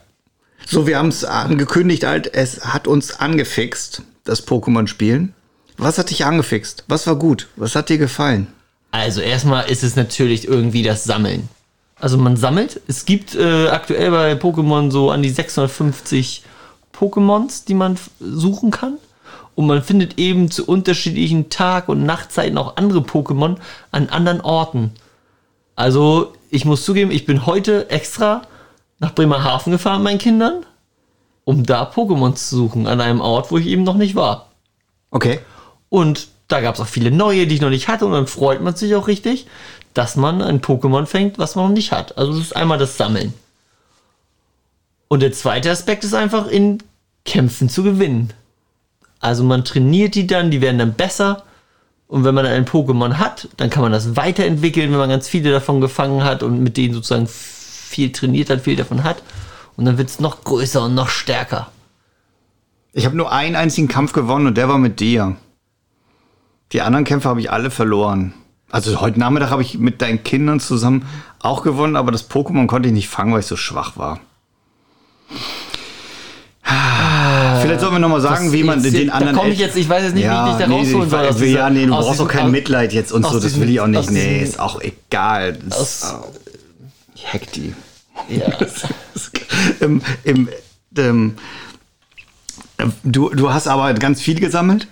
So, 0.65 0.85
wir 0.85 0.97
haben 0.99 1.09
es 1.09 1.23
angekündigt, 1.23 2.05
halt, 2.05 2.33
es 2.33 2.65
hat 2.65 2.87
uns 2.87 3.19
angefixt, 3.19 4.03
das 4.23 4.45
Pokémon-Spielen. 4.45 5.33
Was 5.77 5.97
hat 5.97 6.09
dich 6.09 6.25
angefixt? 6.25 6.83
Was 6.87 7.07
war 7.07 7.15
gut? 7.15 7.47
Was 7.55 7.75
hat 7.75 7.89
dir 7.89 7.97
gefallen? 7.97 8.47
Also 8.91 9.21
erstmal 9.21 9.69
ist 9.69 9.83
es 9.83 9.95
natürlich 9.95 10.47
irgendwie 10.47 10.83
das 10.83 11.03
Sammeln. 11.03 11.49
Also 11.99 12.17
man 12.17 12.37
sammelt. 12.37 12.81
Es 12.87 13.05
gibt 13.05 13.35
äh, 13.35 13.67
aktuell 13.69 14.11
bei 14.11 14.33
Pokémon 14.33 14.91
so 14.91 15.11
an 15.11 15.23
die 15.23 15.29
650 15.29 16.43
Pokémons, 16.93 17.65
die 17.65 17.73
man 17.73 17.97
suchen 18.19 18.71
kann. 18.71 18.97
Und 19.55 19.65
man 19.65 19.81
findet 19.81 20.19
eben 20.19 20.51
zu 20.51 20.65
unterschiedlichen 20.65 21.49
Tag- 21.49 21.89
und 21.89 22.05
Nachtzeiten 22.05 22.57
auch 22.57 22.77
andere 22.77 22.99
Pokémon 22.99 23.57
an 23.91 24.09
anderen 24.09 24.41
Orten. 24.41 24.91
Also 25.75 26.33
ich 26.51 26.65
muss 26.65 26.85
zugeben, 26.85 27.11
ich 27.11 27.25
bin 27.25 27.47
heute 27.47 27.89
extra 27.89 28.43
nach 28.99 29.15
Bremerhaven 29.15 29.71
gefahren 29.71 30.03
meinen 30.03 30.19
Kindern, 30.19 30.65
um 31.43 31.65
da 31.65 31.83
Pokémon 31.89 32.35
zu 32.35 32.55
suchen, 32.55 32.87
an 32.87 33.01
einem 33.01 33.21
Ort, 33.21 33.51
wo 33.51 33.57
ich 33.57 33.67
eben 33.67 33.83
noch 33.83 33.95
nicht 33.95 34.15
war. 34.15 34.49
Okay. 35.09 35.39
Und 35.89 36.27
da 36.47 36.61
gab 36.61 36.75
es 36.75 36.81
auch 36.81 36.87
viele 36.87 37.11
neue, 37.11 37.47
die 37.47 37.55
ich 37.55 37.61
noch 37.61 37.69
nicht 37.69 37.87
hatte. 37.87 38.05
Und 38.05 38.13
dann 38.13 38.27
freut 38.27 38.61
man 38.61 38.75
sich 38.75 38.95
auch 38.95 39.07
richtig, 39.07 39.47
dass 39.93 40.15
man 40.15 40.41
ein 40.41 40.61
Pokémon 40.61 41.05
fängt, 41.05 41.37
was 41.37 41.55
man 41.55 41.65
noch 41.65 41.73
nicht 41.73 41.91
hat. 41.91 42.17
Also 42.17 42.33
das 42.33 42.41
ist 42.41 42.55
einmal 42.55 42.77
das 42.77 42.97
Sammeln. 42.97 43.33
Und 45.07 45.21
der 45.21 45.31
zweite 45.31 45.71
Aspekt 45.71 46.03
ist 46.03 46.13
einfach 46.13 46.47
in 46.47 46.83
Kämpfen 47.25 47.69
zu 47.69 47.83
gewinnen. 47.83 48.33
Also 49.19 49.43
man 49.43 49.65
trainiert 49.65 50.15
die 50.15 50.27
dann, 50.27 50.51
die 50.51 50.61
werden 50.61 50.77
dann 50.77 50.93
besser. 50.93 51.43
Und 52.07 52.23
wenn 52.23 52.35
man 52.35 52.45
dann 52.45 52.53
ein 52.53 52.65
Pokémon 52.65 53.17
hat, 53.17 53.49
dann 53.57 53.69
kann 53.69 53.83
man 53.83 53.91
das 53.91 54.15
weiterentwickeln, 54.15 54.91
wenn 54.91 54.99
man 54.99 55.09
ganz 55.09 55.27
viele 55.27 55.51
davon 55.51 55.81
gefangen 55.81 56.23
hat 56.23 56.43
und 56.43 56.61
mit 56.61 56.77
denen 56.77 56.93
sozusagen 56.93 57.27
viel 57.27 58.11
trainiert 58.11 58.49
hat, 58.49 58.61
viel 58.61 58.75
davon 58.75 59.03
hat. 59.03 59.21
Und 59.75 59.85
dann 59.85 59.97
wird 59.97 60.09
es 60.09 60.19
noch 60.19 60.43
größer 60.43 60.83
und 60.85 60.95
noch 60.95 61.09
stärker. 61.09 61.71
Ich 62.93 63.05
habe 63.05 63.17
nur 63.17 63.31
einen 63.31 63.55
einzigen 63.55 63.87
Kampf 63.87 64.13
gewonnen 64.13 64.47
und 64.47 64.57
der 64.57 64.69
war 64.69 64.77
mit 64.77 64.99
dir. 64.99 65.35
Die 66.73 66.81
anderen 66.81 67.05
Kämpfe 67.05 67.29
habe 67.29 67.39
ich 67.39 67.51
alle 67.51 67.71
verloren. 67.71 68.33
Also 68.69 68.99
heute 68.99 69.19
Nachmittag 69.19 69.49
habe 69.49 69.61
ich 69.61 69.77
mit 69.77 70.01
deinen 70.01 70.23
Kindern 70.23 70.59
zusammen 70.59 71.05
auch 71.39 71.63
gewonnen, 71.63 71.95
aber 71.95 72.11
das 72.11 72.29
Pokémon 72.29 72.67
konnte 72.67 72.89
ich 72.89 72.93
nicht 72.93 73.07
fangen, 73.07 73.31
weil 73.33 73.39
ich 73.39 73.45
so 73.45 73.55
schwach 73.55 73.95
war. 73.95 74.19
Vielleicht 77.61 77.79
sollen 77.79 77.93
wir 77.93 77.99
noch 77.99 78.09
mal 78.09 78.19
sagen, 78.21 78.45
Das 78.45 78.53
wie 78.53 78.63
man 78.63 78.83
den 78.83 79.07
da 79.07 79.13
anderen. 79.13 79.35
komm 79.37 79.47
ich 79.51 79.59
jetzt- 79.59 79.77
ich 79.77 79.87
weiß 79.87 80.03
jetzt 80.03 80.15
nicht, 80.15 80.25
wie 80.25 80.27
ich 80.51 80.55
dich 80.57 80.65
da 80.65 80.67
nee, 80.67 80.75
rausholen 80.79 81.09
soll 81.09 81.27
dieser- 81.29 81.45
ja, 81.45 81.69
nee, 81.69 81.85
du 81.85 81.91
brauchst 81.91 82.11
diesem- 82.11 82.25
auch 82.25 82.29
kein 82.31 82.51
Mitleid 82.51 82.91
jetzt 82.93 83.11
und 83.13 83.23
so. 83.25 83.33
Das 83.33 83.43
diesem- 83.43 83.61
will 83.61 83.69
ich 83.69 83.79
auch 83.79 83.87
nicht. 83.87 84.11
Nee, 84.11 84.39
diesem- 84.39 84.43
ist 84.43 84.59
auch 84.59 84.81
egal. 84.81 85.53
Das 85.53 85.79
Aus- 86.03 86.15
die. 87.55 87.73
Ja. 88.29 88.47
Im, 89.79 90.01
im, 90.23 90.49
ähm, 90.97 91.35
du, 93.03 93.29
du 93.29 93.53
hast 93.53 93.67
aber 93.67 93.93
ganz 93.95 94.21
viel 94.21 94.39
gesammelt? 94.39 94.87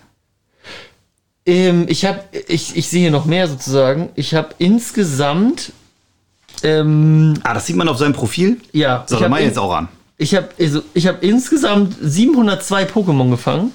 Ähm, 1.46 1.86
ich 1.90 2.06
habe, 2.06 2.24
ich, 2.48 2.76
ich 2.76 2.88
sehe 2.90 3.02
hier 3.02 3.12
noch 3.12 3.26
mehr 3.26 3.48
sozusagen. 3.48 4.10
Ich 4.16 4.34
habe 4.34 4.50
insgesamt, 4.58 5.72
ähm, 6.64 7.36
Ah, 7.44 7.54
das 7.54 7.68
sieht 7.68 7.76
man 7.76 7.88
auf 7.88 7.98
seinem 7.98 8.14
Profil. 8.14 8.60
ja, 8.72 9.04
So, 9.08 9.20
dann 9.20 9.30
mach 9.32 9.40
jetzt 9.40 9.60
auch 9.60 9.74
an. 9.74 9.88
ich 10.18 10.34
habe 10.36 10.50
also, 10.60 10.82
ich 10.94 11.06
hab 11.08 11.22
insgesamt 11.24 11.96
702 12.02 12.86
Pokémon 12.86 13.30
gefangen. 13.30 13.72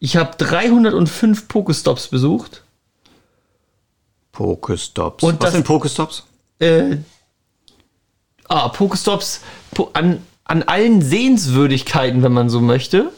Ich 0.00 0.16
habe 0.16 0.36
305 0.36 1.46
Pokestops 1.46 2.08
besucht. 2.08 2.64
Pokestops. 4.32 5.22
Und 5.22 5.34
Was 5.34 5.40
das- 5.40 5.52
sind 5.54 5.64
Pokestops? 5.64 6.24
Äh, 6.58 6.96
ah, 8.48 8.68
Pokestops 8.68 9.40
po, 9.72 9.90
an, 9.92 10.22
an 10.44 10.62
allen 10.64 11.02
Sehenswürdigkeiten, 11.02 12.22
wenn 12.22 12.32
man 12.32 12.48
so 12.50 12.60
möchte, 12.60 13.12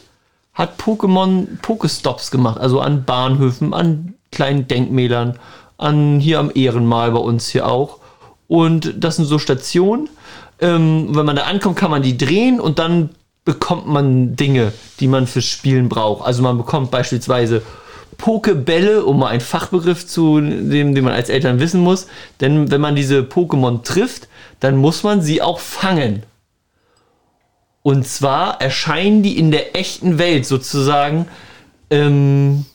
hat 0.55 0.79
Pokémon 0.79 1.47
Pokestops 1.61 2.31
gemacht. 2.31 2.59
Also 2.59 2.79
an 2.79 3.03
Bahnhöfen, 3.03 3.73
an 3.73 4.15
kleinen 4.31 4.67
Denkmälern, 4.67 5.37
an 5.77 6.19
hier 6.19 6.39
am 6.39 6.51
Ehrenmal 6.53 7.11
bei 7.11 7.19
uns 7.19 7.47
hier 7.49 7.67
auch. 7.67 7.99
Und 8.47 8.93
das 8.97 9.17
sind 9.17 9.25
so 9.25 9.37
Stationen. 9.37 10.09
Ähm, 10.59 11.09
wenn 11.11 11.25
man 11.25 11.35
da 11.35 11.43
ankommt, 11.43 11.75
kann 11.75 11.91
man 11.91 12.01
die 12.01 12.17
drehen 12.17 12.59
und 12.59 12.79
dann 12.79 13.09
bekommt 13.43 13.87
man 13.87 14.35
Dinge, 14.35 14.71
die 14.99 15.07
man 15.07 15.27
fürs 15.27 15.45
Spielen 15.45 15.89
braucht. 15.89 16.25
Also 16.25 16.41
man 16.41 16.57
bekommt 16.57 16.89
beispielsweise 16.89 17.61
Pokebälle, 18.17 19.05
um 19.05 19.19
mal 19.19 19.27
einen 19.27 19.41
Fachbegriff 19.41 20.07
zu 20.07 20.39
nehmen, 20.39 20.95
den 20.95 21.03
man 21.03 21.13
als 21.13 21.29
Eltern 21.29 21.59
wissen 21.59 21.81
muss. 21.81 22.07
Denn 22.39 22.71
wenn 22.71 22.81
man 22.81 22.95
diese 22.95 23.19
Pokémon 23.21 23.83
trifft, 23.83 24.29
dann 24.61 24.77
muss 24.77 25.03
man 25.03 25.21
sie 25.21 25.41
auch 25.41 25.59
fangen. 25.59 26.23
Und 27.85 28.07
zwar 28.07 28.61
erscheinen 28.61 29.21
die 29.21 29.37
in 29.37 29.51
der 29.51 29.75
echten 29.75 30.17
Welt 30.17 30.47
sozusagen. 30.47 31.27
Ähm, 31.91 32.65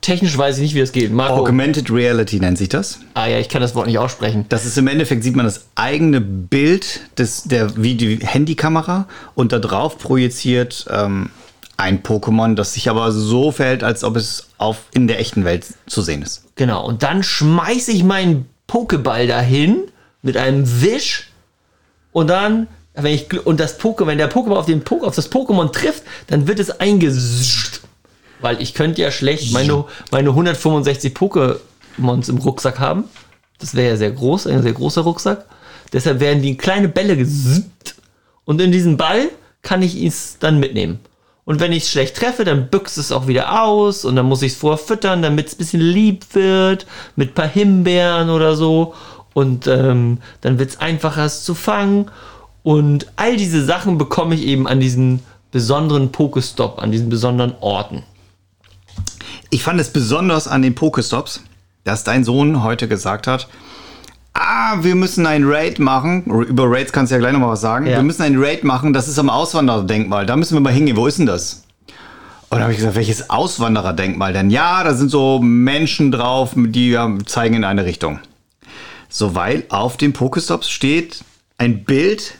technisch 0.00 0.36
weiß 0.36 0.56
ich 0.56 0.62
nicht, 0.64 0.74
wie 0.74 0.80
das 0.80 0.90
geht. 0.90 1.12
Marco. 1.12 1.36
Augmented 1.36 1.88
Reality 1.88 2.40
nennt 2.40 2.58
sich 2.58 2.68
das. 2.68 2.98
Ah 3.14 3.28
ja, 3.28 3.38
ich 3.38 3.48
kann 3.48 3.62
das 3.62 3.76
Wort 3.76 3.86
nicht 3.86 3.98
aussprechen. 3.98 4.46
Das 4.48 4.64
ist 4.64 4.76
im 4.76 4.88
Endeffekt, 4.88 5.22
sieht 5.22 5.36
man 5.36 5.44
das 5.46 5.68
eigene 5.76 6.20
Bild 6.20 7.02
des, 7.16 7.44
der, 7.44 7.80
wie 7.80 7.94
die 7.94 8.26
Handykamera 8.26 9.06
und 9.36 9.52
da 9.52 9.60
drauf 9.60 9.98
projiziert 9.98 10.86
ähm, 10.90 11.30
ein 11.76 12.02
Pokémon, 12.02 12.56
das 12.56 12.74
sich 12.74 12.90
aber 12.90 13.12
so 13.12 13.52
verhält, 13.52 13.84
als 13.84 14.02
ob 14.02 14.16
es 14.16 14.48
auf, 14.58 14.78
in 14.94 15.06
der 15.06 15.20
echten 15.20 15.44
Welt 15.44 15.64
zu 15.86 16.02
sehen 16.02 16.22
ist. 16.22 16.42
Genau, 16.56 16.84
und 16.84 17.04
dann 17.04 17.22
schmeiße 17.22 17.92
ich 17.92 18.02
meinen 18.02 18.48
Pokéball 18.66 19.28
dahin 19.28 19.76
mit 20.22 20.36
einem 20.36 20.82
Wisch 20.82 21.30
und 22.10 22.30
dann, 22.30 22.66
wenn 22.94 23.14
ich 23.14 23.46
und 23.46 23.58
das 23.58 23.78
Poké, 23.78 24.06
wenn 24.06 24.18
der 24.18 24.30
Pokéball 24.30 24.56
auf, 24.56 24.66
den 24.66 24.82
po 24.82 25.02
auf 25.02 25.16
das 25.16 25.30
Pokémon 25.30 25.72
trifft, 25.72 26.04
dann 26.28 26.46
wird 26.46 26.60
es 26.60 26.80
eingesüßt. 26.80 27.80
Weil 28.40 28.60
ich 28.62 28.74
könnte 28.74 29.02
ja 29.02 29.10
schlecht 29.10 29.52
meine, 29.52 29.84
meine 30.10 30.30
165 30.30 31.14
Pokémons 31.14 32.28
im 32.28 32.38
Rucksack 32.38 32.78
haben. 32.78 33.04
Das 33.58 33.74
wäre 33.74 33.90
ja 33.90 33.96
sehr 33.96 34.10
groß, 34.10 34.46
ein 34.46 34.62
sehr 34.62 34.72
großer 34.72 35.00
Rucksack. 35.02 35.46
Deshalb 35.92 36.20
werden 36.20 36.42
die 36.42 36.50
in 36.50 36.58
kleine 36.58 36.88
Bälle 36.88 37.16
gesüßt. 37.16 37.94
Und 38.44 38.60
in 38.60 38.72
diesen 38.72 38.96
Ball 38.96 39.28
kann 39.62 39.82
ich 39.82 40.00
es 40.02 40.38
dann 40.38 40.60
mitnehmen. 40.60 41.00
Und 41.44 41.60
wenn 41.60 41.72
ich 41.72 41.84
es 41.84 41.90
schlecht 41.90 42.16
treffe, 42.16 42.44
dann 42.44 42.68
büchst 42.68 42.96
es 42.98 43.12
auch 43.12 43.26
wieder 43.26 43.62
aus 43.62 44.04
und 44.04 44.16
dann 44.16 44.26
muss 44.26 44.42
ich 44.42 44.52
es 44.52 44.58
vorher 44.58 44.78
füttern, 44.78 45.22
damit 45.22 45.48
es 45.48 45.54
ein 45.54 45.58
bisschen 45.58 45.80
lieb 45.80 46.24
wird, 46.34 46.86
mit 47.16 47.30
ein 47.30 47.34
paar 47.34 47.48
Himbeeren 47.48 48.30
oder 48.30 48.56
so. 48.56 48.94
Und 49.34 49.66
ähm, 49.66 50.18
dann 50.40 50.58
wird 50.58 50.70
es 50.70 50.80
einfacher, 50.80 51.24
es 51.24 51.44
zu 51.44 51.54
fangen. 51.54 52.10
Und 52.64 53.06
all 53.16 53.36
diese 53.36 53.62
Sachen 53.62 53.98
bekomme 53.98 54.34
ich 54.34 54.42
eben 54.46 54.66
an 54.66 54.80
diesen 54.80 55.20
besonderen 55.52 56.10
Pokestop, 56.10 56.82
an 56.82 56.90
diesen 56.90 57.10
besonderen 57.10 57.54
Orten. 57.60 58.02
Ich 59.50 59.62
fand 59.62 59.78
es 59.78 59.92
besonders 59.92 60.48
an 60.48 60.62
den 60.62 60.74
Pokestops, 60.74 61.42
dass 61.84 62.04
dein 62.04 62.24
Sohn 62.24 62.64
heute 62.64 62.88
gesagt 62.88 63.26
hat, 63.26 63.48
ah, 64.32 64.78
wir 64.80 64.94
müssen 64.94 65.26
ein 65.26 65.44
Raid 65.44 65.78
machen. 65.78 66.24
Über 66.24 66.64
Raids 66.66 66.90
kannst 66.90 67.12
du 67.12 67.16
ja 67.16 67.20
gleich 67.20 67.34
noch 67.34 67.40
mal 67.40 67.50
was 67.50 67.60
sagen. 67.60 67.86
Ja. 67.86 67.98
Wir 67.98 68.02
müssen 68.02 68.22
ein 68.22 68.42
Raid 68.42 68.64
machen, 68.64 68.94
das 68.94 69.08
ist 69.08 69.18
am 69.18 69.28
Auswandererdenkmal. 69.28 70.24
Da 70.24 70.34
müssen 70.34 70.54
wir 70.54 70.60
mal 70.60 70.72
hingehen. 70.72 70.96
Wo 70.96 71.06
ist 71.06 71.18
denn 71.18 71.26
das? 71.26 71.64
Und 72.48 72.58
da 72.58 72.62
habe 72.62 72.72
ich 72.72 72.78
gesagt, 72.78 72.96
welches 72.96 73.28
Auswandererdenkmal 73.28 74.32
denn? 74.32 74.48
Ja, 74.48 74.82
da 74.84 74.94
sind 74.94 75.10
so 75.10 75.38
Menschen 75.38 76.10
drauf, 76.10 76.52
die 76.56 76.98
zeigen 77.26 77.56
in 77.56 77.64
eine 77.64 77.84
Richtung. 77.84 78.20
So, 79.10 79.34
weil 79.34 79.64
auf 79.68 79.98
dem 79.98 80.14
Pokestops 80.14 80.70
steht 80.70 81.24
ein 81.58 81.84
Bild, 81.84 82.38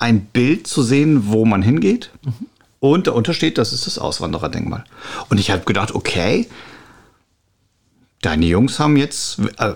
ein 0.00 0.24
Bild 0.26 0.66
zu 0.66 0.82
sehen, 0.82 1.32
wo 1.32 1.44
man 1.44 1.62
hingeht. 1.62 2.10
Und 2.80 3.06
darunter 3.06 3.32
steht, 3.34 3.56
das 3.58 3.72
ist 3.72 3.86
das 3.86 3.98
Auswandererdenkmal. 3.98 4.84
Und 5.30 5.38
ich 5.38 5.50
habe 5.50 5.64
gedacht, 5.64 5.94
okay, 5.94 6.46
deine 8.22 8.46
Jungs 8.46 8.78
haben 8.78 8.96
jetzt 8.96 9.38
äh, 9.58 9.72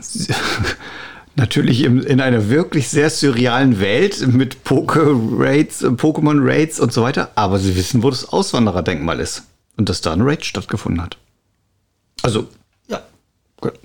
natürlich 1.36 1.82
im, 1.82 2.02
in 2.02 2.20
einer 2.20 2.48
wirklich 2.48 2.88
sehr 2.88 3.10
surrealen 3.10 3.80
Welt 3.80 4.26
mit 4.26 4.64
Poke-Raids, 4.64 5.82
äh, 5.82 5.88
Pokémon-Raids 5.88 6.80
und 6.80 6.92
so 6.92 7.02
weiter, 7.02 7.30
aber 7.34 7.58
sie 7.58 7.76
wissen, 7.76 8.02
wo 8.02 8.10
das 8.10 8.26
Auswandererdenkmal 8.28 9.20
ist. 9.20 9.44
Und 9.76 9.88
dass 9.88 10.00
da 10.02 10.12
ein 10.12 10.20
Raid 10.22 10.44
stattgefunden 10.44 11.00
hat. 11.02 11.16
Also, 12.22 12.48
Ja. 12.88 13.00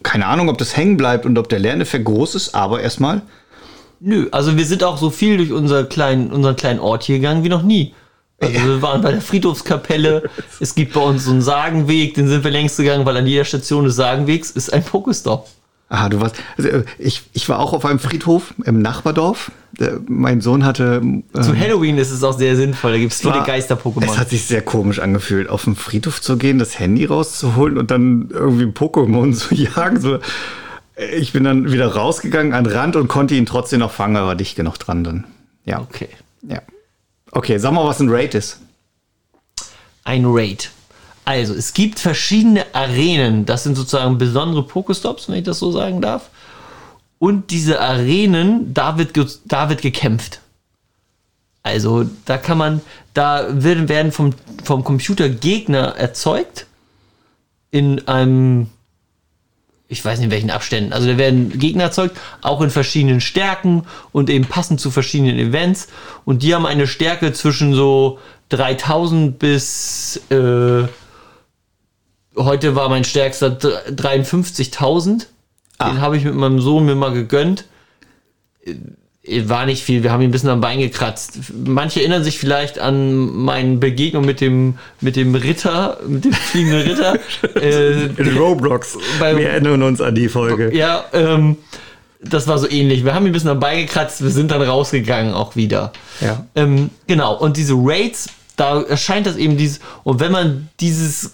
keine 0.04 0.26
Ahnung, 0.26 0.50
ob 0.50 0.58
das 0.58 0.76
hängen 0.76 0.98
bleibt 0.98 1.26
und 1.26 1.38
ob 1.38 1.48
der 1.48 1.60
Lerneffekt 1.60 2.04
groß 2.06 2.36
ist, 2.36 2.56
aber 2.56 2.82
erstmal, 2.82 3.22
Nö, 4.00 4.28
also 4.32 4.58
wir 4.58 4.66
sind 4.66 4.84
auch 4.84 4.98
so 4.98 5.10
viel 5.10 5.38
durch 5.38 5.52
unser 5.52 5.84
kleinen, 5.86 6.32
unseren 6.32 6.56
kleinen 6.56 6.80
Ort 6.80 7.04
hier 7.04 7.18
gegangen 7.18 7.44
wie 7.44 7.50
noch 7.50 7.64
nie. 7.64 7.94
Also 8.42 8.54
wir 8.56 8.82
waren 8.82 9.02
bei 9.02 9.12
der 9.12 9.22
Friedhofskapelle. 9.22 10.24
es 10.60 10.76
gibt 10.76 10.94
bei 10.94 11.00
uns 11.02 11.26
so 11.26 11.32
einen 11.32 11.42
Sagenweg, 11.42 12.16
den 12.16 12.28
sind 12.28 12.44
wir 12.44 12.52
längst 12.52 12.78
gegangen, 12.78 13.06
weil 13.06 13.16
an 13.18 13.26
jeder 13.28 13.46
Station 13.46 13.86
des 13.86 13.96
Sagenwegs 13.96 14.52
ist 14.52 14.74
ein 14.74 14.84
Pokestop. 14.84 15.48
aha, 15.90 16.10
du 16.10 16.20
warst, 16.20 16.36
also, 16.58 16.70
äh, 16.70 16.84
ich, 17.00 17.24
ich 17.34 17.48
war 17.48 17.60
auch 17.60 17.72
auf 17.74 17.86
einem 17.86 18.00
Friedhof 18.00 18.54
im 18.66 18.82
Nachbardorf. 18.82 19.52
Äh, 19.80 19.92
Mein 20.08 20.42
Sohn 20.42 20.66
hatte. 20.66 21.02
äh, 21.34 21.42
Zu 21.42 21.58
Halloween 21.58 21.98
ist 21.98 22.12
es 22.12 22.24
auch 22.24 22.38
sehr 22.38 22.56
sinnvoll. 22.58 22.92
Da 22.92 22.98
gibt 22.98 23.14
es 23.14 23.20
viele 23.22 23.36
war- 23.36 23.42
Es 23.42 23.48
Geister-Pokémon. 23.48 24.18
hat 24.18 24.30
sich 24.30 24.44
sehr 24.46 24.62
komisch 24.62 25.00
angefühlt, 25.00 25.50
auf 25.50 25.64
den 25.64 25.76
Friedhof 25.78 26.22
zu 26.22 26.38
gehen, 26.38 26.60
das 26.60 26.78
Handy 26.78 27.06
rauszuholen 27.06 27.78
und 27.78 27.90
dann 27.92 28.30
irgendwie 28.34 28.66
Pokémon 28.66 29.34
zu 29.34 29.56
jagen. 29.56 30.00
So. 30.02 30.20
Ich 30.96 31.34
bin 31.34 31.44
dann 31.44 31.72
wieder 31.72 31.88
rausgegangen 31.88 32.54
an 32.54 32.64
den 32.64 32.74
Rand 32.74 32.96
und 32.96 33.08
konnte 33.08 33.36
ihn 33.36 33.46
trotzdem 33.46 33.80
noch 33.80 33.92
fangen, 33.92 34.16
aber 34.16 34.36
dicht 34.36 34.56
genug 34.56 34.78
dran 34.78 35.04
dann. 35.04 35.26
Ja. 35.66 35.82
Okay. 35.82 36.10
ja. 36.44 36.62
Okay, 37.32 37.58
sag 37.58 37.74
mal, 37.74 37.86
was 37.86 38.00
ein 38.00 38.10
Raid 38.10 38.34
ist. 38.34 38.62
Ein 40.06 40.24
Raid. 40.26 40.72
Also, 41.26 41.54
es 41.54 41.74
gibt 41.74 42.00
verschiedene 42.00 42.66
Arenen. 42.74 43.46
Das 43.46 43.64
sind 43.64 43.76
sozusagen 43.76 44.18
besondere 44.18 44.64
Pokestops, 44.64 45.28
wenn 45.28 45.36
ich 45.36 45.44
das 45.44 45.60
so 45.60 45.72
sagen 45.72 46.02
darf. 46.02 46.30
Und 47.18 47.50
diese 47.52 47.82
Arenen, 47.82 48.74
da 48.74 48.98
wird, 48.98 49.14
ge 49.14 49.26
da 49.46 49.70
wird 49.70 49.82
gekämpft. 49.82 50.40
Also, 51.64 52.06
da 52.26 52.38
kann 52.38 52.60
man, 52.60 52.82
da 53.16 53.48
werden, 53.50 53.90
werden 53.90 54.12
vom, 54.12 54.34
vom 54.64 54.84
Computer 54.84 55.28
Gegner 55.28 55.96
erzeugt. 55.98 56.68
In 57.72 58.08
einem 58.08 58.68
ich 59.88 60.04
weiß 60.04 60.20
nicht 60.20 60.26
in 60.26 60.32
welchen 60.32 60.50
Abständen. 60.52 60.94
Also 60.94 61.08
da 61.08 61.18
werden 61.18 61.58
Gegner 61.60 61.84
erzeugt, 61.86 62.18
auch 62.42 62.62
in 62.62 62.70
verschiedenen 62.70 63.22
Stärken 63.22 63.84
und 64.12 64.30
eben 64.30 64.46
passend 64.46 64.80
zu 64.82 64.90
verschiedenen 64.92 65.38
Events. 65.38 65.88
Und 66.26 66.42
die 66.44 66.56
haben 66.56 66.66
eine 66.66 66.88
Stärke 66.88 67.34
zwischen 67.34 67.74
so 67.74 68.20
3000 68.50 69.38
bis 69.38 70.22
äh, 70.30 70.84
heute 72.36 72.76
war 72.76 72.90
mein 72.90 73.04
stärkster 73.04 73.50
dr- 73.52 73.82
53.000. 73.90 75.28
Den 75.90 76.02
habe 76.02 76.18
ich 76.18 76.24
mit 76.24 76.36
meinem 76.36 76.62
Sohn 76.62 76.86
mir 76.86 76.96
mal 76.96 77.14
gegönnt. 77.14 77.66
War 79.48 79.66
nicht 79.66 79.84
viel, 79.84 80.04
wir 80.04 80.12
haben 80.12 80.22
ihn 80.22 80.30
ein 80.30 80.32
bisschen 80.32 80.50
am 80.50 80.62
Bein 80.62 80.80
gekratzt. 80.80 81.40
Manche 81.66 82.00
erinnern 82.02 82.24
sich 82.24 82.38
vielleicht 82.38 82.78
an 82.78 83.36
meine 83.36 83.78
Begegnung 83.78 84.24
mit 84.24 84.40
dem, 84.40 84.78
mit 85.02 85.16
dem 85.16 85.34
Ritter, 85.34 85.98
mit 86.08 86.26
dem 86.26 86.34
fliegenden 86.34 86.82
Ritter. 86.82 87.20
äh, 87.56 88.06
In 88.06 88.38
Roblox. 88.38 88.98
Bei- 89.20 89.36
Wir 89.36 89.50
erinnern 89.50 89.82
uns 89.82 90.00
an 90.02 90.14
die 90.14 90.30
Folge. 90.30 90.76
ja, 90.76 91.06
ähm, 91.14 91.58
das 92.22 92.48
war 92.48 92.58
so 92.60 92.70
ähnlich. 92.70 93.04
Wir 93.04 93.14
haben 93.16 93.24
ihn 93.26 93.30
ein 93.30 93.34
bisschen 93.34 93.50
am 93.50 93.60
Bein 93.60 93.80
gekratzt, 93.86 94.24
wir 94.24 94.30
sind 94.32 94.52
dann 94.52 94.62
rausgegangen 94.62 95.34
auch 95.34 95.56
wieder. 95.56 95.92
Ja. 96.22 96.46
Ähm, 96.56 96.90
genau, 97.08 97.36
und 97.36 97.58
diese 97.58 97.74
Raids, 97.76 98.28
da 98.58 98.82
erscheint 98.84 99.26
das 99.28 99.38
eben 99.38 99.58
dieses, 99.58 99.80
und 100.04 100.20
wenn 100.20 100.32
man 100.32 100.70
dieses, 100.80 101.32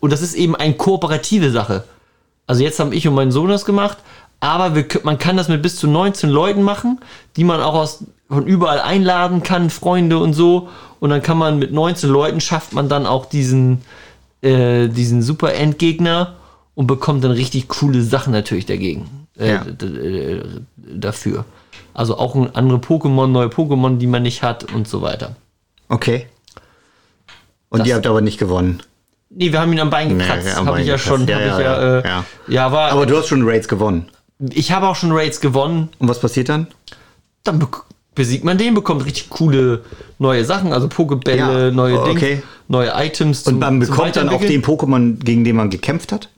und 0.00 0.12
das 0.12 0.20
ist 0.22 0.34
eben 0.34 0.56
eine 0.56 0.74
kooperative 0.74 1.50
Sache. 1.50 1.84
Also 2.46 2.64
jetzt 2.64 2.80
haben 2.80 2.92
ich 2.92 3.06
und 3.06 3.14
mein 3.14 3.30
Sohn 3.30 3.48
das 3.48 3.64
gemacht, 3.64 3.98
aber 4.40 4.74
wir, 4.74 4.86
man 5.04 5.18
kann 5.18 5.36
das 5.36 5.48
mit 5.48 5.62
bis 5.62 5.76
zu 5.76 5.86
19 5.86 6.30
Leuten 6.30 6.62
machen, 6.62 6.98
die 7.36 7.44
man 7.44 7.60
auch 7.60 7.74
aus, 7.74 8.04
von 8.28 8.46
überall 8.46 8.80
einladen 8.80 9.42
kann, 9.42 9.70
Freunde 9.70 10.18
und 10.18 10.32
so. 10.34 10.68
Und 10.98 11.10
dann 11.10 11.22
kann 11.22 11.38
man 11.38 11.58
mit 11.58 11.72
19 11.72 12.08
Leuten 12.10 12.40
schafft 12.40 12.72
man 12.72 12.88
dann 12.88 13.06
auch 13.06 13.26
diesen, 13.26 13.82
äh, 14.42 14.88
diesen 14.88 15.22
super 15.22 15.54
Endgegner 15.54 16.34
und 16.74 16.86
bekommt 16.86 17.24
dann 17.24 17.32
richtig 17.32 17.68
coole 17.68 18.02
Sachen 18.02 18.32
natürlich 18.32 18.66
dagegen. 18.66 19.26
Äh, 19.38 19.48
Ja. 19.54 19.62
äh, 19.66 20.42
dafür. 20.76 21.44
Also 21.92 22.16
auch 22.18 22.34
andere 22.54 22.78
Pokémon, 22.78 23.26
neue 23.26 23.48
Pokémon, 23.48 23.98
die 23.98 24.06
man 24.06 24.22
nicht 24.22 24.42
hat 24.42 24.72
und 24.72 24.86
so 24.88 25.02
weiter. 25.02 25.36
Okay. 25.88 26.26
Und 27.68 27.80
Das- 27.80 27.88
ihr 27.88 27.94
habt 27.94 28.06
aber 28.06 28.20
nicht 28.20 28.38
gewonnen. 28.38 28.82
Nee, 29.30 29.52
wir 29.52 29.60
haben 29.60 29.72
ihn 29.72 29.80
am 29.80 29.90
Bein 29.90 30.18
gekratzt. 30.18 30.44
Nee, 30.46 30.66
habe 30.66 30.80
ich 30.80 30.86
ja 30.88 30.98
schon. 30.98 31.26
Ja, 31.26 31.38
ja, 31.40 31.60
ja, 31.60 31.98
äh, 32.00 32.22
ja, 32.48 32.72
war. 32.72 32.90
Aber 32.90 33.06
du 33.06 33.16
hast 33.16 33.28
schon 33.28 33.42
Raids 33.48 33.68
gewonnen. 33.68 34.08
Ich 34.52 34.72
habe 34.72 34.88
auch 34.88 34.96
schon 34.96 35.12
Raids 35.12 35.40
gewonnen. 35.40 35.88
Und 35.98 36.08
was 36.08 36.20
passiert 36.20 36.48
dann? 36.48 36.66
Dann 37.44 37.58
be 37.58 37.68
besiegt 38.14 38.44
man 38.44 38.58
den, 38.58 38.74
bekommt 38.74 39.04
richtig 39.06 39.30
coole 39.30 39.82
neue 40.18 40.44
Sachen, 40.44 40.72
also 40.72 40.88
Pokebälle, 40.88 41.66
Ja, 41.66 41.70
neue 41.70 42.00
oh, 42.00 42.04
Dinge, 42.04 42.16
okay. 42.18 42.42
neue 42.68 42.92
Items. 42.94 43.38
Und 43.46 43.52
zum- 43.54 43.58
man 43.60 43.80
zum 43.82 43.94
bekommt 43.94 44.16
dann 44.16 44.28
auch 44.28 44.40
den. 44.40 44.62
Pokémon, 44.62 45.16
gegen 45.22 45.44
den 45.44 45.56
man 45.56 45.70
gekämpft 45.70 46.10
hat? 46.12 46.28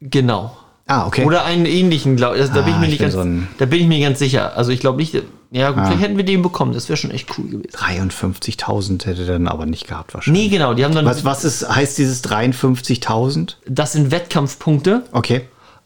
Genau. 0.00 0.56
Ah, 0.86 1.06
okay. 1.06 1.24
Oder 1.24 1.44
einen 1.46 1.64
ähnlichen, 1.64 2.16
glaube 2.16 2.36
ich. 2.36 2.46
Da 2.48 2.60
bin 2.60 2.68
ich 2.68 2.74
Ah, 2.74 2.78
mir 2.78 2.84
ich 2.86 2.90
nicht 2.90 2.98
bin 2.98 3.10
ganz, 3.10 3.40
so 3.40 3.46
da 3.58 3.64
bin 3.64 3.80
ich 3.80 3.86
mir 3.86 4.00
ganz 4.00 4.18
sicher. 4.18 4.54
Also 4.56 4.70
ich 4.70 4.80
glaube 4.80 4.98
nicht. 4.98 5.14
Ja, 5.50 5.70
gut, 5.70 5.78
Ah. 5.78 5.86
vielleicht 5.86 6.02
hätten 6.02 6.16
wir 6.18 6.24
den 6.24 6.42
bekommen. 6.42 6.74
Das 6.74 6.88
wäre 6.90 6.96
schon 6.98 7.10
echt 7.10 7.28
cool 7.38 7.46
gewesen. 7.48 7.70
53.000 7.74 9.06
hätte 9.06 9.24
dann 9.24 9.48
aber 9.48 9.64
nicht 9.64 9.86
gehabt 9.86 10.12
wahrscheinlich. 10.12 10.42
Nee, 10.42 10.48
genau. 10.50 10.74
Die 10.74 10.84
haben 10.84 10.94
dann. 10.94 11.06
Was, 11.06 11.24
was 11.24 11.44
ist, 11.44 11.66
heißt 11.66 11.96
dieses 11.96 12.22
53.000? 12.24 13.56
Das 13.66 13.92
sind 13.92 14.10
Wettkampfpunkte. 14.10 15.04
Okay. 15.12 15.42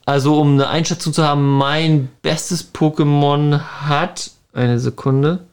Also 0.09 0.41
um 0.41 0.55
eine 0.55 0.69
Einschätzung 0.69 1.13
zu 1.13 1.23
haben, 1.23 1.59
mein 1.59 2.09
bestes 2.23 2.73
Pokémon 2.73 3.61
hat 3.61 4.31
eine 4.55 4.81
Sekunde. 4.81 5.47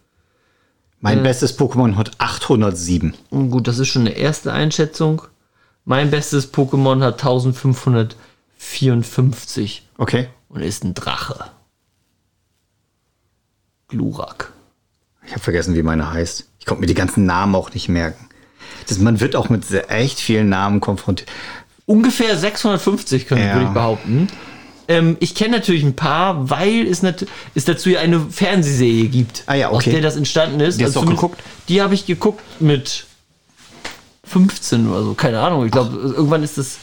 Mein 1.01 1.24
bestes 1.24 1.59
Pokémon 1.59 1.97
hat 1.97 2.12
807. 2.19 3.15
Und 3.31 3.51
gut, 3.51 3.67
das 3.67 3.79
ist 3.79 3.89
schon 3.89 4.03
eine 4.03 4.12
erste 4.12 4.53
Einschätzung. 4.53 5.24
Mein 5.83 6.09
bestes 6.09 6.53
Pokémon 6.53 7.03
hat 7.03 7.15
1554 7.15 9.89
Okay. 9.97 10.29
und 10.47 10.62
ist 10.62 10.85
ein 10.85 10.93
Drache. 10.93 11.51
Glurak. 13.89 14.53
Ich 15.25 15.33
habe 15.33 15.41
vergessen, 15.41 15.75
wie 15.75 15.83
meine 15.83 16.13
heißt. 16.13 16.45
Ich 16.59 16.65
konnte 16.65 16.79
mir 16.79 16.88
die 16.88 16.93
ganzen 16.93 17.25
Namen 17.25 17.55
auch 17.55 17.74
nicht 17.74 17.89
merken. 17.89 18.29
Das, 18.88 19.00
man 19.00 19.19
wird 19.19 19.35
auch 19.35 19.50
mit 19.50 19.65
sehr, 19.65 19.91
echt 19.91 20.21
vielen 20.21 20.47
Namen 20.47 20.79
konfrontiert. 20.79 21.29
Ungefähr 21.85 22.35
650 22.37 23.27
können, 23.27 23.41
Ja. 23.45 23.53
würde 23.55 23.67
ich 23.67 23.74
behaupten. 23.74 24.27
Ähm, 24.87 25.17
ich 25.19 25.33
kenne 25.35 25.57
natürlich 25.57 25.83
ein 25.83 25.95
paar, 25.95 26.50
weil 26.50 26.85
es, 26.87 27.01
es 27.55 27.65
dazu 27.65 27.89
ja 27.89 28.00
eine 28.01 28.19
Fernsehserie 28.19 29.07
gibt, 29.07 29.43
Ah 29.48 29.55
ja, 29.55 29.69
aus 29.69 29.77
okay. 29.83 29.91
der 29.91 30.01
das 30.01 30.15
entstanden 30.15 30.59
ist. 30.59 30.81
Also 30.81 31.01
Die 31.01 31.07
geguckt? 31.07 31.41
Die 31.69 31.81
habe 31.81 31.93
ich 31.95 32.05
geguckt 32.05 32.41
mit 32.59 33.05
15 34.25 34.87
oder 34.89 35.03
so, 35.03 35.13
keine 35.13 35.39
Ahnung. 35.39 35.65
Ich 35.65 35.71
glaube, 35.71 35.95
irgendwann 35.98 36.43
ist 36.43 36.57
das. 36.57 36.77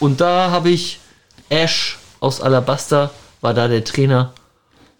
Und 0.00 0.20
da 0.20 0.50
habe 0.50 0.70
ich 0.70 0.98
Ash 1.48 1.98
aus 2.20 2.40
Alabaster, 2.40 3.10
war 3.40 3.54
da 3.54 3.68
der 3.68 3.84
Trainer. 3.84 4.32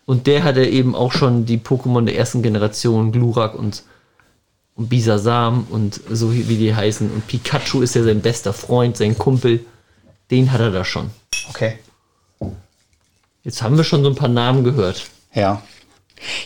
Und 0.06 0.26
der 0.26 0.44
hatte 0.44 0.64
eben 0.64 0.94
auch 0.94 1.12
schon 1.12 1.46
die 1.46 1.58
Pokémon 1.58 2.04
der 2.04 2.16
ersten 2.18 2.42
Generation, 2.42 3.10
Glurak 3.12 3.54
und, 3.54 3.82
und 4.76 4.88
Bisasam 4.88 5.66
und 5.70 6.00
so 6.10 6.32
wie 6.32 6.56
die 6.56 6.74
heißen. 6.74 7.10
Und 7.10 7.26
Pikachu 7.26 7.82
ist 7.82 7.94
ja 7.94 8.02
sein 8.02 8.22
bester 8.22 8.52
Freund, 8.52 8.96
sein 8.96 9.16
Kumpel. 9.16 9.64
Den 10.30 10.52
hat 10.52 10.60
er 10.60 10.70
da 10.70 10.84
schon. 10.84 11.10
Okay. 11.48 11.78
Jetzt 13.42 13.62
haben 13.62 13.76
wir 13.76 13.84
schon 13.84 14.02
so 14.02 14.08
ein 14.08 14.16
paar 14.16 14.28
Namen 14.28 14.64
gehört. 14.64 15.06
Ja. 15.34 15.62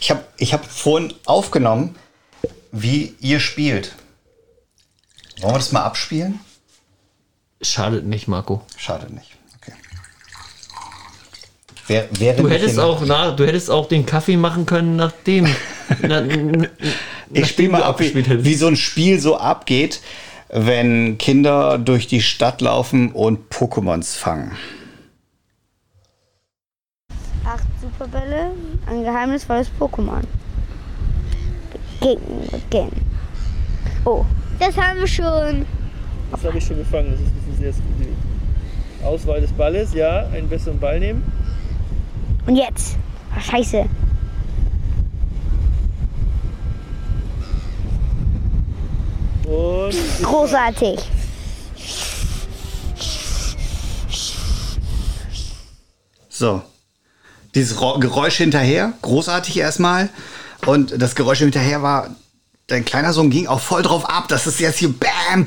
Ich 0.00 0.10
habe 0.10 0.24
ich 0.36 0.52
hab 0.52 0.64
vorhin 0.66 1.14
aufgenommen, 1.24 1.94
wie 2.72 3.14
ihr 3.20 3.40
spielt. 3.40 3.94
Wollen 5.40 5.54
wir 5.54 5.58
das 5.58 5.72
mal 5.72 5.84
abspielen? 5.84 6.40
Schadet 7.62 8.04
nicht, 8.04 8.28
Marco. 8.28 8.62
Schade 8.76 9.12
nicht. 9.12 9.37
Während 11.88 12.40
Du 12.40 12.48
hättest 12.50 12.78
auch, 12.78 13.02
na, 13.04 13.30
du 13.30 13.46
hättest 13.46 13.70
auch 13.70 13.88
den 13.88 14.04
Kaffee 14.04 14.36
machen 14.36 14.66
können, 14.66 14.96
nachdem. 14.96 15.46
na, 16.02 16.22
Ich 17.32 17.46
spiele 17.48 17.70
mal 17.70 17.82
ab, 17.82 17.98
wie, 18.00 18.44
wie 18.44 18.54
so 18.54 18.66
ein 18.66 18.76
Spiel 18.76 19.18
so 19.18 19.38
abgeht, 19.38 20.00
wenn 20.50 21.16
Kinder 21.16 21.78
durch 21.78 22.06
die 22.06 22.20
Stadt 22.20 22.60
laufen 22.60 23.12
und 23.12 23.50
Pokémons 23.50 24.16
fangen. 24.16 24.52
Acht 27.44 27.66
Superbälle, 27.80 28.50
ein 28.86 29.04
geheimnisvolles 29.04 29.70
Pokémon. 29.80 30.22
Begegnen, 32.00 32.48
beginn. 32.50 32.90
Oh, 34.04 34.24
das 34.60 34.76
haben 34.76 35.00
wir 35.00 35.06
schon. 35.06 35.64
Das 36.30 36.44
habe 36.44 36.58
ich 36.58 36.64
schon 36.64 36.76
gefangen, 36.76 37.12
das 37.12 37.20
ist 37.20 37.58
das 37.58 37.66
erste 37.66 37.82
Problem. 37.82 38.14
Auswahl 39.02 39.40
des 39.40 39.52
Balles, 39.52 39.94
ja, 39.94 40.26
einen 40.26 40.48
besseren 40.48 40.78
Ball 40.78 41.00
nehmen. 41.00 41.22
Und 42.48 42.56
jetzt? 42.56 42.96
Ach, 43.36 43.42
scheiße. 43.42 43.84
Und 49.44 49.94
Großartig. 50.22 50.98
So. 56.30 56.62
Dieses 57.54 57.76
Geräusch 57.76 58.36
hinterher, 58.36 58.94
großartig 59.02 59.58
erstmal. 59.58 60.08
Und 60.64 61.02
das 61.02 61.14
Geräusch 61.14 61.40
hinterher 61.40 61.82
war, 61.82 62.16
dein 62.66 62.86
kleiner 62.86 63.12
Sohn 63.12 63.28
ging 63.28 63.46
auch 63.46 63.60
voll 63.60 63.82
drauf 63.82 64.08
ab. 64.08 64.28
Das 64.28 64.46
ist 64.46 64.58
jetzt 64.58 64.78
hier 64.78 64.92
Bam. 64.92 65.46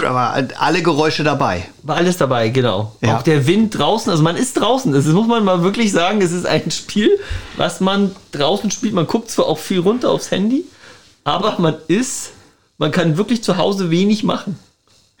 Da 0.00 0.14
waren 0.14 0.48
alle 0.58 0.82
Geräusche 0.82 1.24
dabei. 1.24 1.68
war 1.82 1.96
alles 1.96 2.16
dabei, 2.16 2.48
genau. 2.50 2.96
Ja. 3.00 3.16
Auch 3.18 3.22
der 3.22 3.46
Wind 3.46 3.76
draußen, 3.78 4.10
also 4.10 4.22
man 4.22 4.36
ist 4.36 4.54
draußen. 4.58 4.92
Das 4.92 5.04
muss 5.06 5.26
man 5.26 5.44
mal 5.44 5.62
wirklich 5.62 5.92
sagen, 5.92 6.20
es 6.22 6.32
ist 6.32 6.46
ein 6.46 6.70
Spiel, 6.70 7.18
was 7.56 7.80
man 7.80 8.14
draußen 8.32 8.70
spielt. 8.70 8.94
Man 8.94 9.06
guckt 9.06 9.30
zwar 9.30 9.46
auch 9.46 9.58
viel 9.58 9.80
runter 9.80 10.10
aufs 10.10 10.30
Handy, 10.30 10.64
aber 11.24 11.56
man 11.58 11.74
ist, 11.88 12.30
man 12.78 12.90
kann 12.90 13.16
wirklich 13.16 13.42
zu 13.42 13.56
Hause 13.56 13.90
wenig 13.90 14.24
machen. 14.24 14.58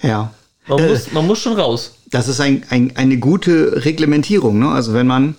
Ja. 0.00 0.30
Man, 0.66 0.78
Äh, 0.78 0.88
muss, 0.88 1.12
man 1.12 1.26
muss 1.26 1.38
schon 1.38 1.58
raus. 1.58 1.94
Das 2.10 2.28
ist 2.28 2.40
ein, 2.40 2.64
ein, 2.70 2.92
eine 2.96 3.18
gute 3.18 3.84
Reglementierung. 3.84 4.58
Ne? 4.58 4.68
Also 4.70 4.94
wenn 4.94 5.06
man, 5.06 5.34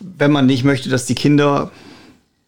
wenn 0.00 0.32
man 0.32 0.46
nicht 0.46 0.64
möchte, 0.64 0.88
dass 0.88 1.06
die 1.06 1.14
Kinder 1.14 1.70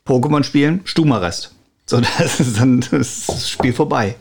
Pokémon 0.07 0.43
spielen, 0.43 0.81
Stubenarrest. 0.85 1.53
So, 1.87 2.01
das 2.19 2.41
ist 2.41 2.59
dann 2.59 2.85
das 2.91 3.51
Spiel 3.51 3.73
vorbei. 3.73 4.17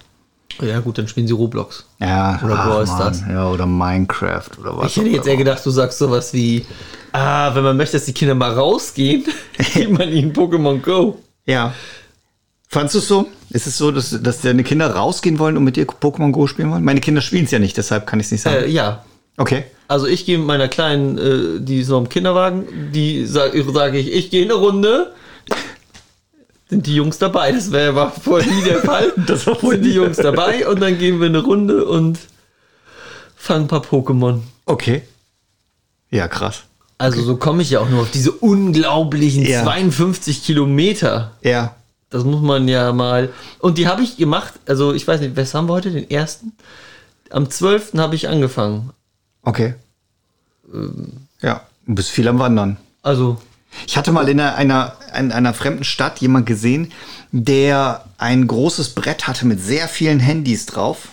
Ja 0.62 0.80
gut, 0.80 0.98
dann 0.98 1.08
spielen 1.08 1.28
sie 1.28 1.34
Roblox. 1.34 1.86
Ja, 2.00 2.40
Oder 2.44 2.56
Brawl. 2.56 2.88
Stars. 2.88 3.24
Ja, 3.30 3.50
oder 3.50 3.66
Minecraft 3.66 4.50
oder 4.60 4.78
was. 4.78 4.88
Ich 4.92 4.98
hätte 4.98 5.10
jetzt 5.10 5.28
eher 5.28 5.38
gedacht, 5.38 5.66
du 5.66 5.70
sagst 5.70 6.00
sowas 6.00 6.34
wie, 6.34 6.66
ah, 7.12 7.54
wenn 7.54 7.64
man 7.64 7.78
möchte, 7.78 7.98
dass 7.98 8.06
die 8.06 8.14
Kinder 8.14 8.36
mal 8.36 8.52
rausgehen, 8.52 9.26
gibt 9.74 9.92
man 9.98 10.10
ihnen 10.12 10.34
Pokémon 10.34 10.82
Go. 10.82 11.18
Ja. 11.46 11.74
Fandest 12.70 12.96
du 12.96 13.00
es 13.00 13.08
so? 13.08 13.28
Ist 13.50 13.68
es 13.68 13.78
so, 13.78 13.92
dass, 13.92 14.22
dass 14.22 14.42
deine 14.42 14.64
Kinder 14.64 14.90
rausgehen 14.90 15.40
wollen 15.40 15.56
und 15.56 15.64
mit 15.64 15.78
dir 15.78 15.86
Pokémon 15.86 16.32
Go 16.32 16.48
spielen 16.48 16.72
wollen? 16.72 16.84
Meine 16.84 17.00
Kinder 17.00 17.22
spielen 17.22 17.46
es 17.46 17.52
ja 17.52 17.60
nicht, 17.60 17.78
deshalb 17.78 18.06
kann 18.08 18.20
ich 18.20 18.26
es 18.28 18.32
nicht 18.32 18.42
sagen. 18.42 18.64
Äh, 18.64 18.68
ja, 18.68 19.06
okay. 19.38 19.64
Also 19.88 20.06
ich 20.06 20.26
gehe 20.26 20.38
mit 20.38 20.48
meiner 20.48 20.68
Kleinen, 20.68 21.18
äh, 21.18 21.62
die 21.62 21.80
ist 21.80 21.88
noch 21.88 22.00
im 22.00 22.10
Kinderwagen, 22.10 22.92
die 22.94 23.26
sage 23.26 23.64
sag 23.74 23.94
ich, 23.94 24.12
ich 24.12 24.30
gehe 24.30 24.44
eine 24.44 24.56
Runde. 24.56 25.14
Sind 26.70 26.86
die 26.86 26.96
Jungs 26.96 27.18
dabei? 27.18 27.52
Das 27.52 27.72
wäre 27.72 27.96
war 27.96 28.12
vorher 28.12 28.52
nie 28.52 28.64
der 28.64 28.80
Fall. 28.80 29.14
Das 29.28 29.48
war 29.48 29.60
Sind 29.60 29.84
die 29.84 29.94
Jungs 29.94 30.18
dabei 30.18 30.68
und 30.68 30.82
dann 30.82 30.98
gehen 30.98 31.20
wir 31.20 31.28
eine 31.28 31.40
Runde 31.40 31.86
und 31.86 32.20
fangen 33.36 33.66
ein 33.66 33.68
paar 33.68 33.82
Pokémon. 33.84 34.42
Okay. 34.66 35.04
Ja, 36.10 36.28
krass. 36.28 36.64
Also 36.98 37.22
so 37.22 37.38
komme 37.38 37.62
ich 37.62 37.70
ja 37.70 37.80
auch 37.80 37.90
nur 37.90 38.02
auf 38.02 38.12
diese 38.12 38.32
unglaublichen 38.32 39.46
Ja. 39.46 39.64
52 39.64 40.44
Kilometer. 40.44 41.32
Ja. 41.42 41.76
Das 42.10 42.24
muss 42.24 42.42
man 42.42 42.68
ja 42.68 42.92
mal. 42.94 43.30
Und 43.60 43.78
die 43.78 43.88
habe 43.88 44.02
ich 44.02 44.18
gemacht. 44.18 44.54
Also 44.66 44.94
ich 44.94 45.08
weiß 45.08 45.22
nicht, 45.22 45.36
was 45.38 45.54
haben 45.54 45.68
wir 45.70 45.74
heute? 45.74 45.92
Den 45.92 46.10
ersten? 46.10 46.54
Am 47.30 47.50
12. 47.50 47.94
habe 47.98 48.16
ich 48.16 48.28
angefangen. 48.30 48.92
Okay. 49.44 49.76
Ja, 51.42 51.62
du 51.86 51.96
bist 51.96 52.10
viel 52.10 52.28
am 52.28 52.40
Wandern. 52.40 52.78
Also 53.04 53.38
Ich 53.86 53.98
hatte 53.98 54.12
mal 54.12 54.28
in 54.30 54.40
einer, 54.40 54.98
in 55.18 55.32
einer 55.32 55.54
fremden 55.54 55.84
Stadt 55.84 56.20
jemand 56.20 56.46
gesehen, 56.46 56.92
der 57.32 58.06
ein 58.18 58.48
großes 58.48 58.96
Brett 58.96 59.28
hatte 59.28 59.46
mit 59.46 59.62
sehr 59.62 59.88
vielen 59.88 60.20
Handys 60.20 60.66
drauf. 60.66 61.10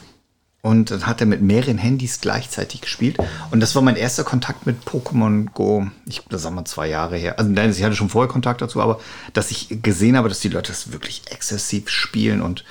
Und 0.62 0.90
dann 0.90 1.06
hat 1.06 1.20
er 1.20 1.26
mit 1.26 1.42
mehreren 1.42 1.76
Handys 1.76 2.22
gleichzeitig 2.22 2.80
gespielt. 2.80 3.18
Und 3.50 3.60
das 3.60 3.74
war 3.74 3.82
mein 3.82 3.96
erster 3.96 4.24
Kontakt 4.24 4.64
mit 4.64 4.82
Pokémon 4.84 5.50
Go. 5.52 5.88
Ich, 6.06 6.22
das 6.30 6.40
sagen 6.40 6.54
wir 6.54 6.64
zwei 6.64 6.88
Jahre 6.88 7.18
her. 7.18 7.38
Also 7.38 7.50
nein, 7.50 7.70
ich 7.70 7.82
hatte 7.82 7.94
schon 7.96 8.08
vorher 8.08 8.32
Kontakt 8.32 8.62
dazu, 8.62 8.80
aber 8.80 8.98
dass 9.34 9.50
ich 9.50 9.82
gesehen 9.82 10.16
habe, 10.16 10.30
dass 10.30 10.40
die 10.40 10.48
Leute 10.48 10.72
das 10.72 10.90
wirklich 10.90 11.20
exzessiv 11.30 11.90
spielen 11.90 12.40
und 12.40 12.64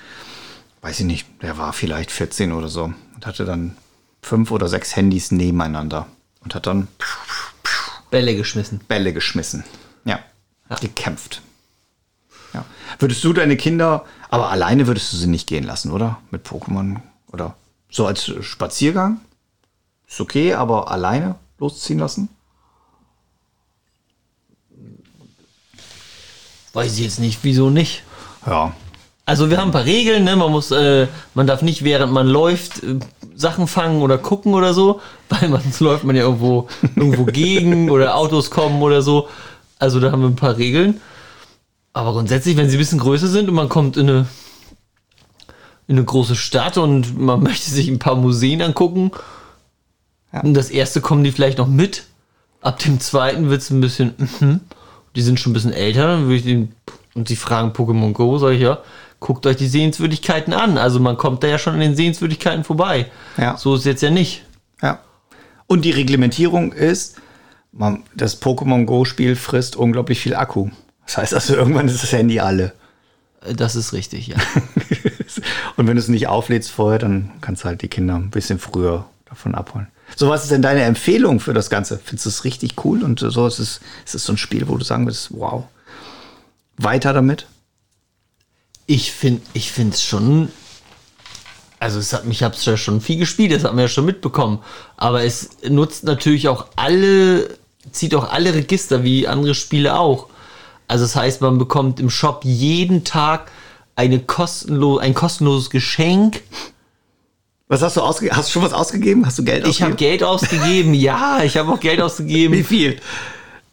weiß 0.81 1.01
ich 1.01 1.05
nicht, 1.05 1.27
der 1.43 1.59
war 1.59 1.71
vielleicht 1.71 2.09
14 2.09 2.51
oder 2.51 2.67
so 2.67 2.85
und 3.15 3.25
hatte 3.27 3.45
dann 3.45 3.77
fünf 4.23 4.49
oder 4.49 4.67
sechs 4.67 4.95
Handys 4.95 5.31
nebeneinander 5.31 6.07
und 6.43 6.55
hat 6.55 6.65
dann 6.65 6.87
Bälle 8.13 8.35
geschmissen. 8.35 8.79
Bälle 8.87 9.11
geschmissen. 9.11 9.63
Ja. 10.05 10.19
Ja. 10.69 10.75
Gekämpft. 10.75 11.41
Ja. 12.53 12.63
Würdest 12.99 13.23
du 13.23 13.33
deine 13.33 13.57
Kinder, 13.57 14.05
aber 14.29 14.51
alleine 14.51 14.85
würdest 14.85 15.11
du 15.11 15.17
sie 15.17 15.25
nicht 15.25 15.47
gehen 15.47 15.63
lassen, 15.63 15.89
oder? 15.89 16.19
Mit 16.29 16.45
Pokémon 16.45 16.99
oder 17.31 17.55
so 17.89 18.05
als 18.05 18.31
Spaziergang? 18.41 19.19
Ist 20.07 20.21
okay, 20.21 20.53
aber 20.53 20.91
alleine 20.91 21.37
losziehen 21.57 21.97
lassen? 21.97 22.29
Weiß 26.73 26.93
ich 26.93 27.03
jetzt 27.03 27.19
nicht, 27.19 27.39
wieso 27.41 27.71
nicht? 27.71 28.03
Ja. 28.45 28.75
Also 29.25 29.49
wir 29.49 29.57
haben 29.57 29.69
ein 29.69 29.73
paar 29.73 29.85
Regeln, 29.85 30.23
ne? 30.23 30.35
Man 30.35 30.51
muss, 30.51 30.69
äh, 30.69 31.07
man 31.33 31.47
darf 31.47 31.63
nicht 31.63 31.83
während 31.83 32.13
man 32.13 32.27
läuft 32.27 32.83
äh, 32.83 32.99
Sachen 33.43 33.67
fangen 33.67 34.01
oder 34.01 34.17
gucken 34.17 34.55
oder 34.55 34.73
so, 34.73 34.99
weil 35.29 35.49
man 35.49 35.61
sonst 35.61 35.79
läuft 35.79 36.03
man 36.03 36.15
ja 36.15 36.23
irgendwo 36.23 36.67
irgendwo 36.95 37.25
gegen 37.25 37.89
oder 37.95 38.15
Autos 38.15 38.49
kommen 38.49 38.81
oder 38.81 39.03
so. 39.03 39.27
Also 39.77 39.99
da 39.99 40.11
haben 40.11 40.21
wir 40.21 40.29
ein 40.29 40.35
paar 40.35 40.57
Regeln. 40.57 40.99
Aber 41.93 42.13
grundsätzlich, 42.13 42.57
wenn 42.57 42.69
sie 42.69 42.77
ein 42.77 42.79
bisschen 42.79 42.99
größer 42.99 43.27
sind 43.27 43.49
und 43.49 43.55
man 43.55 43.69
kommt 43.69 43.97
in 43.97 44.09
eine 44.09 44.25
in 45.87 45.97
eine 45.97 46.05
große 46.05 46.35
Stadt 46.35 46.77
und 46.77 47.19
man 47.19 47.43
möchte 47.43 47.69
sich 47.69 47.87
ein 47.89 47.99
paar 47.99 48.15
Museen 48.15 48.61
angucken, 48.61 49.11
und 50.41 50.55
das 50.55 50.71
erste 50.71 50.99
kommen 50.99 51.23
die 51.23 51.31
vielleicht 51.31 51.59
noch 51.59 51.67
mit. 51.67 52.05
Ab 52.61 52.79
dem 52.79 52.99
zweiten 52.99 53.49
wird 53.49 53.61
es 53.61 53.69
ein 53.69 53.81
bisschen, 53.81 54.13
mhm. 54.39 54.61
die 55.15 55.21
sind 55.21 55.39
schon 55.39 55.51
ein 55.51 55.53
bisschen 55.53 55.73
älter, 55.73 56.07
dann 56.07 56.23
würde 56.23 56.35
ich 56.35 56.43
den, 56.43 56.71
und 57.13 57.27
sie 57.27 57.35
fragen 57.35 57.71
Pokémon 57.71 58.13
Go, 58.13 58.37
sag 58.39 58.53
ich 58.53 58.61
ja, 58.61 58.79
guckt 59.23 59.45
euch 59.47 59.55
die 59.55 59.67
Sehenswürdigkeiten 59.67 60.53
an. 60.53 60.77
Also 60.77 60.99
man 60.99 61.17
kommt 61.17 61.43
da 61.43 61.47
ja 61.47 61.57
schon 61.57 61.73
an 61.73 61.79
den 61.79 61.95
Sehenswürdigkeiten 61.95 62.65
vorbei. 62.65 63.09
Ja. 63.37 63.57
So 63.57 63.73
ist 63.73 63.79
es 63.79 63.85
jetzt 63.85 64.03
ja 64.03 64.11
nicht. 64.11 64.43
Ja. 64.81 64.99
Und 65.65 65.85
die 65.85 65.91
Reglementierung 65.91 66.73
ist, 66.73 67.15
man, 67.71 68.03
das 68.13 68.41
Pokémon 68.41 68.85
Go-Spiel 68.85 69.37
frisst 69.37 69.77
unglaublich 69.77 70.19
viel 70.19 70.35
Akku. 70.35 70.69
Das 71.05 71.17
heißt 71.17 71.33
also, 71.33 71.55
irgendwann 71.55 71.87
ist 71.87 72.03
das 72.03 72.11
Handy 72.11 72.41
alle. 72.41 72.73
Äh, 73.41 73.55
Das 73.55 73.77
ist 73.77 73.93
richtig, 73.93 74.27
ja. 74.27 74.35
Und 75.77 75.87
wenn 75.87 75.95
du 75.95 76.01
es 76.01 76.09
nicht 76.09 76.27
auflädst 76.27 76.69
vorher, 76.69 76.99
dann 76.99 77.31
kannst 77.39 77.63
du 77.63 77.69
halt 77.69 77.81
die 77.81 77.87
Kinder 77.87 78.15
ein 78.15 78.29
bisschen 78.29 78.59
früher 78.59 79.05
davon 79.25 79.55
abholen. 79.55 79.87
So, 80.17 80.29
was 80.29 80.43
ist 80.43 80.51
denn 80.51 80.61
deine 80.61 80.83
Empfehlung 80.83 81.39
für 81.39 81.53
das 81.53 81.69
Ganze? 81.69 81.97
Findest 81.97 82.25
du 82.25 82.29
es 82.29 82.43
richtig 82.43 82.83
cool? 82.83 83.01
Und 83.03 83.21
so 83.21 83.47
ist 83.47 83.59
es, 83.59 83.79
ist 84.05 84.15
es 84.15 84.25
so 84.25 84.33
ein 84.33 84.37
Spiel, 84.37 84.67
wo 84.67 84.75
du 84.75 84.83
sagen 84.83 85.05
würdest, 85.05 85.29
wow, 85.31 85.63
weiter 86.77 87.13
damit? 87.13 87.47
Ich 88.85 89.11
finde 89.11 89.41
ich 89.53 89.71
finde 89.71 89.95
es 89.95 90.03
schon. 90.03 90.49
Also 91.79 91.99
es 91.99 92.13
hat, 92.13 92.23
ich 92.29 92.43
habe 92.43 92.55
es 92.55 92.63
ja 92.63 92.77
schon 92.77 93.01
viel 93.01 93.17
gespielt, 93.17 93.51
das 93.51 93.65
haben 93.65 93.75
wir 93.75 93.83
ja 93.83 93.87
schon 93.89 94.05
mitbekommen. 94.05 94.59
Aber 94.95 95.23
es 95.23 95.49
nutzt 95.67 96.05
natürlich 96.05 96.47
auch 96.47 96.67
alle, 96.77 97.57
zieht 97.91 98.15
auch 98.15 98.31
alle 98.31 98.53
Register 98.53 99.03
wie 99.03 99.27
andere 99.27 99.53
Spiele 99.53 99.99
auch. 99.99 100.27
Also 100.87 101.03
das 101.03 101.15
heißt, 101.15 101.41
man 101.41 101.57
bekommt 101.57 101.99
im 101.99 102.09
Shop 102.09 102.45
jeden 102.45 103.03
Tag 103.03 103.51
eine 103.95 104.19
kostenlo 104.19 104.97
ein 104.97 105.13
kostenloses 105.13 105.69
Geschenk. 105.69 106.41
Was 107.67 107.81
hast 107.81 107.97
du 107.97 108.01
ausgegeben? 108.01 108.37
Hast 108.37 108.49
du 108.49 108.53
schon 108.53 108.63
was 108.63 108.73
ausgegeben? 108.73 109.25
Hast 109.25 109.39
du 109.39 109.43
Geld 109.43 109.67
Ich 109.67 109.81
habe 109.81 109.93
ausgegeben? 109.93 109.97
Geld 109.97 110.23
ausgegeben, 110.23 110.93
ja, 110.93 111.43
ich 111.43 111.57
habe 111.57 111.71
auch 111.71 111.79
Geld 111.79 112.01
ausgegeben. 112.01 112.53
Wie 112.53 112.63
viel? 112.63 112.99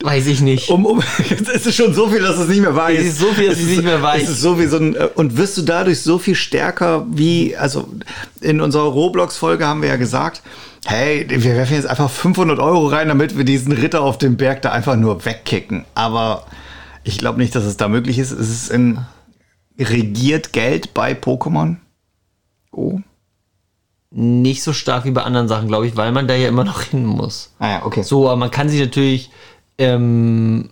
Weiß 0.02 0.26
ich 0.28 0.40
nicht. 0.40 0.70
Um, 0.70 0.86
um, 0.86 1.02
jetzt 1.28 1.48
ist 1.48 1.66
es 1.66 1.74
schon 1.74 1.92
so 1.92 2.08
viel, 2.08 2.20
dass 2.20 2.38
es 2.38 2.48
nicht 2.48 2.60
mehr 2.62 2.74
weiß. 2.74 2.98
Es 3.00 3.06
ist 3.06 3.18
so 3.18 3.32
viel, 3.32 3.48
dass 3.48 3.56
Es 3.58 3.62
ist- 3.64 3.68
nicht 3.70 3.84
mehr 3.84 4.02
weiß. 4.02 4.22
Es 4.22 4.28
ist 4.30 4.40
so 4.40 4.58
wie 4.58 4.66
so 4.66 4.78
ein, 4.78 4.94
äh, 4.96 5.08
und 5.14 5.36
wirst 5.36 5.58
du 5.58 5.62
dadurch 5.62 6.00
so 6.00 6.18
viel 6.18 6.34
stärker 6.34 7.06
wie, 7.10 7.56
also 7.56 7.88
in 8.40 8.60
unserer 8.60 8.84
Roblox-Folge 8.84 9.66
haben 9.66 9.82
wir 9.82 9.90
ja 9.90 9.96
gesagt, 9.96 10.42
hey, 10.86 11.26
wir 11.28 11.54
werfen 11.54 11.74
jetzt 11.74 11.86
einfach 11.86 12.10
500 12.10 12.58
Euro 12.58 12.86
rein, 12.86 13.08
damit 13.08 13.36
wir 13.36 13.44
diesen 13.44 13.72
Ritter 13.72 14.00
auf 14.00 14.16
dem 14.16 14.36
Berg 14.38 14.62
da 14.62 14.72
einfach 14.72 14.96
nur 14.96 15.24
wegkicken. 15.26 15.84
Aber 15.94 16.46
ich 17.04 17.18
glaube 17.18 17.38
nicht, 17.38 17.54
dass 17.54 17.64
es 17.64 17.76
da 17.76 17.88
möglich 17.88 18.18
ist. 18.18 18.30
Es 18.30 18.48
ist 18.48 18.70
in, 18.70 18.98
regiert 19.78 20.52
Geld 20.54 20.94
bei 20.94 21.12
Pokémon. 21.12 21.76
Oh. 22.72 23.00
Nicht 24.12 24.62
so 24.62 24.72
stark 24.72 25.04
wie 25.04 25.10
bei 25.12 25.22
anderen 25.22 25.46
Sachen, 25.48 25.68
glaube 25.68 25.86
ich, 25.86 25.96
weil 25.96 26.10
man 26.12 26.26
da 26.26 26.34
ja 26.34 26.48
immer 26.48 26.64
noch 26.64 26.82
hin 26.82 27.04
muss. 27.04 27.52
Ah 27.58 27.68
ja, 27.68 27.86
okay. 27.86 28.02
So, 28.02 28.26
aber 28.28 28.36
man 28.36 28.50
kann 28.50 28.68
sich 28.68 28.80
natürlich 28.80 29.30
ähm, 29.80 30.70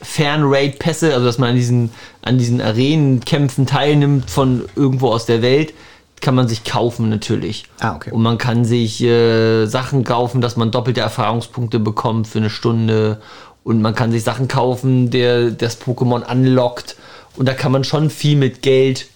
Fernraid-Pässe, 0.00 1.14
also 1.14 1.26
dass 1.26 1.38
man 1.38 1.50
an 1.50 1.56
diesen, 1.56 1.90
an 2.22 2.38
diesen 2.38 2.60
Arenenkämpfen 2.60 3.66
teilnimmt 3.66 4.30
von 4.30 4.64
irgendwo 4.76 5.08
aus 5.08 5.26
der 5.26 5.42
Welt, 5.42 5.72
kann 6.20 6.34
man 6.34 6.46
sich 6.46 6.64
kaufen 6.64 7.08
natürlich. 7.08 7.64
Ah, 7.80 7.96
okay. 7.96 8.10
Und 8.12 8.22
man 8.22 8.38
kann 8.38 8.64
sich 8.64 9.02
äh, 9.02 9.66
Sachen 9.66 10.04
kaufen, 10.04 10.40
dass 10.40 10.56
man 10.56 10.70
doppelte 10.70 11.00
Erfahrungspunkte 11.00 11.80
bekommt 11.80 12.28
für 12.28 12.38
eine 12.38 12.50
Stunde. 12.50 13.20
Und 13.64 13.82
man 13.82 13.94
kann 13.94 14.12
sich 14.12 14.22
Sachen 14.22 14.48
kaufen, 14.48 15.10
der 15.10 15.50
das 15.50 15.80
Pokémon 15.80 16.22
anlockt. 16.22 16.96
Und 17.36 17.48
da 17.48 17.54
kann 17.54 17.72
man 17.72 17.82
schon 17.82 18.10
viel 18.10 18.36
mit 18.36 18.62
Geld 18.62 19.08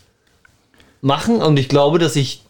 machen. 1.00 1.36
Und 1.42 1.58
ich 1.58 1.68
glaube, 1.68 1.98
dass 1.98 2.16
ich 2.16 2.42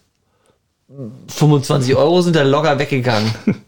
25 1.27 1.95
Euro 1.95 2.21
sind 2.21 2.35
da 2.35 2.43
locker 2.43 2.79
weggegangen 2.79 3.31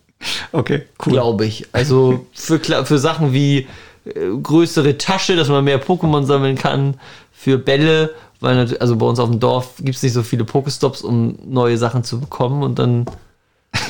Okay, 0.51 0.83
cool. 1.05 1.13
glaube 1.13 1.45
ich. 1.45 1.67
Also 1.71 2.25
für, 2.33 2.59
für 2.59 2.97
Sachen 2.97 3.33
wie 3.33 3.67
äh, 4.05 4.11
größere 4.41 4.97
Tasche, 4.97 5.35
dass 5.35 5.47
man 5.49 5.63
mehr 5.63 5.81
Pokémon 5.83 6.25
sammeln 6.25 6.57
kann, 6.57 6.99
für 7.31 7.57
Bälle, 7.57 8.13
weil 8.39 8.75
also 8.79 8.95
bei 8.97 9.05
uns 9.05 9.19
auf 9.19 9.29
dem 9.29 9.39
Dorf 9.39 9.75
gibt 9.77 9.95
es 9.95 10.03
nicht 10.03 10.13
so 10.13 10.23
viele 10.23 10.43
Pokestops, 10.43 11.01
um 11.01 11.37
neue 11.45 11.77
Sachen 11.77 12.03
zu 12.03 12.19
bekommen 12.19 12.63
und 12.63 12.79
dann 12.79 13.05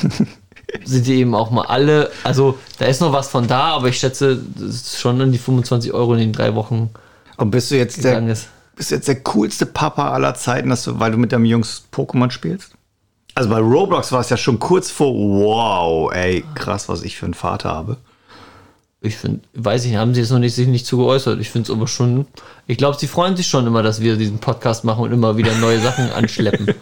sind 0.84 1.06
die 1.06 1.14
eben 1.14 1.34
auch 1.34 1.50
mal 1.50 1.66
alle. 1.66 2.10
Also 2.22 2.58
da 2.78 2.86
ist 2.86 3.00
noch 3.00 3.12
was 3.12 3.28
von 3.28 3.48
da, 3.48 3.74
aber 3.74 3.88
ich 3.88 3.98
schätze, 3.98 4.40
das 4.56 4.74
ist 4.74 4.98
schon 4.98 5.20
an 5.20 5.32
die 5.32 5.38
25 5.38 5.92
Euro 5.92 6.12
in 6.14 6.20
den 6.20 6.32
drei 6.32 6.54
Wochen 6.54 6.90
Und 7.36 7.50
bist 7.50 7.70
du 7.70 7.76
jetzt 7.76 8.04
der, 8.04 8.24
ist. 8.28 8.48
bist 8.76 8.90
jetzt 8.90 9.08
der 9.08 9.20
coolste 9.22 9.66
Papa 9.66 10.10
aller 10.10 10.34
Zeiten, 10.34 10.70
dass 10.70 10.84
du, 10.84 10.98
weil 11.00 11.10
du 11.12 11.18
mit 11.18 11.32
deinem 11.32 11.44
Jungs 11.44 11.84
Pokémon 11.92 12.30
spielst? 12.30 12.72
Also 13.34 13.48
bei 13.48 13.58
Roblox 13.58 14.12
war 14.12 14.20
es 14.20 14.30
ja 14.30 14.36
schon 14.36 14.58
kurz 14.58 14.90
vor, 14.90 15.14
wow, 15.14 16.12
ey, 16.12 16.44
krass, 16.54 16.88
was 16.88 17.02
ich 17.02 17.16
für 17.16 17.26
einen 17.26 17.34
Vater 17.34 17.70
habe. 17.70 17.96
Ich 19.02 19.16
finde, 19.16 19.40
weiß 19.54 19.86
ich 19.86 19.96
haben 19.96 20.12
sie 20.14 20.20
jetzt 20.20 20.30
noch 20.30 20.38
nicht, 20.38 20.54
sich 20.54 20.66
nicht 20.68 20.84
zu 20.84 20.98
geäußert. 20.98 21.40
Ich 21.40 21.48
finde 21.48 21.70
es 21.70 21.76
aber 21.76 21.86
schon, 21.86 22.26
ich 22.66 22.76
glaube, 22.76 22.98
sie 22.98 23.06
freuen 23.06 23.34
sich 23.34 23.46
schon 23.46 23.66
immer, 23.66 23.82
dass 23.82 24.02
wir 24.02 24.16
diesen 24.16 24.38
Podcast 24.38 24.84
machen 24.84 25.04
und 25.04 25.12
immer 25.12 25.38
wieder 25.38 25.54
neue 25.54 25.80
Sachen 25.80 26.10
anschleppen. 26.14 26.74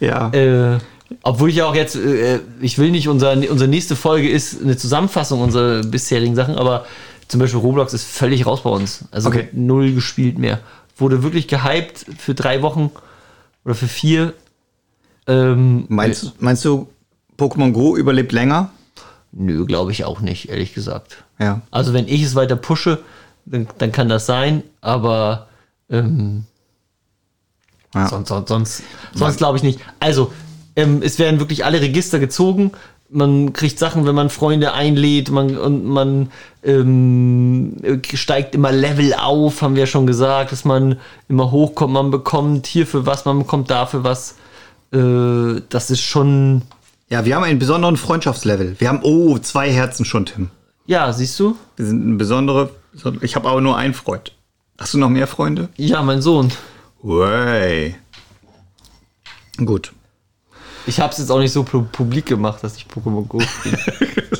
Ja. 0.00 0.30
Äh, 0.30 0.78
obwohl 1.22 1.50
ich 1.50 1.56
ja 1.56 1.66
auch 1.66 1.74
jetzt, 1.74 1.96
äh, 1.96 2.40
ich 2.62 2.78
will 2.78 2.90
nicht, 2.90 3.08
unser, 3.08 3.32
unsere 3.32 3.68
nächste 3.68 3.96
Folge 3.96 4.30
ist 4.30 4.62
eine 4.62 4.78
Zusammenfassung 4.78 5.42
unserer 5.42 5.82
bisherigen 5.82 6.34
Sachen, 6.34 6.54
aber 6.54 6.86
zum 7.28 7.40
Beispiel 7.40 7.60
Roblox 7.60 7.92
ist 7.92 8.04
völlig 8.06 8.46
raus 8.46 8.62
bei 8.62 8.70
uns. 8.70 9.04
Also 9.10 9.28
Okay. 9.28 9.48
null 9.52 9.92
gespielt 9.92 10.38
mehr. 10.38 10.60
Wurde 10.96 11.22
wirklich 11.22 11.48
gehypt 11.48 12.06
für 12.18 12.34
drei 12.34 12.62
Wochen 12.62 12.90
oder 13.64 13.74
für 13.74 13.88
vier. 13.88 14.32
Ähm, 15.26 15.86
meinst, 15.88 16.40
meinst 16.40 16.64
du, 16.64 16.88
Pokémon 17.38 17.72
Go 17.72 17.96
überlebt 17.96 18.32
länger? 18.32 18.70
Nö, 19.32 19.64
glaube 19.64 19.90
ich 19.92 20.04
auch 20.04 20.20
nicht, 20.20 20.48
ehrlich 20.48 20.74
gesagt. 20.74 21.24
Ja. 21.38 21.62
Also 21.70 21.92
wenn 21.92 22.06
ich 22.06 22.22
es 22.22 22.34
weiter 22.34 22.56
pushe, 22.56 23.00
dann, 23.46 23.66
dann 23.78 23.90
kann 23.92 24.08
das 24.08 24.26
sein, 24.26 24.62
aber 24.80 25.48
ähm, 25.90 26.44
Ja. 27.94 28.08
sonst, 28.08 28.28
sonst, 28.28 28.48
sonst, 28.48 28.82
sonst 29.14 29.36
glaube 29.38 29.56
ich 29.56 29.62
nicht. 29.64 29.80
Also, 30.00 30.32
ähm, 30.76 31.02
es 31.02 31.18
werden 31.18 31.40
wirklich 31.40 31.64
alle 31.64 31.80
Register 31.80 32.18
gezogen. 32.18 32.72
Man 33.10 33.52
kriegt 33.52 33.78
Sachen, 33.78 34.06
wenn 34.06 34.14
man 34.14 34.30
Freunde 34.30 34.72
einlädt, 34.72 35.30
man, 35.30 35.56
und 35.56 35.84
man 35.84 36.30
ähm, 36.64 37.76
steigt 38.14 38.54
immer 38.54 38.72
Level 38.72 39.14
auf, 39.14 39.62
haben 39.62 39.74
wir 39.74 39.80
ja 39.80 39.86
schon 39.86 40.06
gesagt, 40.06 40.52
dass 40.52 40.64
man 40.64 40.98
immer 41.28 41.50
hochkommt, 41.50 41.92
man 41.92 42.10
bekommt 42.10 42.66
hierfür 42.66 43.06
was, 43.06 43.24
man 43.24 43.38
bekommt 43.40 43.70
dafür 43.70 44.04
was. 44.04 44.36
Äh, 44.94 45.62
das 45.68 45.90
ist 45.90 46.00
schon 46.02 46.62
Ja, 47.08 47.24
wir 47.24 47.34
haben 47.36 47.44
einen 47.44 47.58
besonderen 47.58 47.96
Freundschaftslevel. 47.96 48.76
Wir 48.78 48.88
haben, 48.88 49.00
oh, 49.02 49.38
zwei 49.38 49.70
Herzen 49.72 50.04
schon, 50.04 50.26
Tim. 50.26 50.50
Ja, 50.86 51.12
siehst 51.12 51.38
du? 51.40 51.56
Wir 51.76 51.86
sind 51.86 52.06
eine 52.06 52.16
besondere. 52.16 52.70
Ich 53.22 53.34
habe 53.36 53.48
aber 53.48 53.60
nur 53.60 53.76
einen 53.76 53.94
Freund. 53.94 54.32
Hast 54.78 54.94
du 54.94 54.98
noch 54.98 55.08
mehr 55.08 55.26
Freunde? 55.26 55.68
Ja, 55.76 56.02
mein 56.02 56.20
Sohn. 56.22 56.52
Way. 57.02 57.96
Gut. 59.64 59.92
Ich 60.86 61.00
habe 61.00 61.12
es 61.12 61.18
jetzt 61.18 61.30
auch 61.30 61.38
nicht 61.38 61.52
so 61.52 61.62
pu- 61.62 61.84
publik 61.84 62.26
gemacht, 62.26 62.62
dass 62.62 62.76
ich 62.76 62.84
Pokémon 62.86 63.26
Go 63.26 63.40
spiele. 63.40 63.78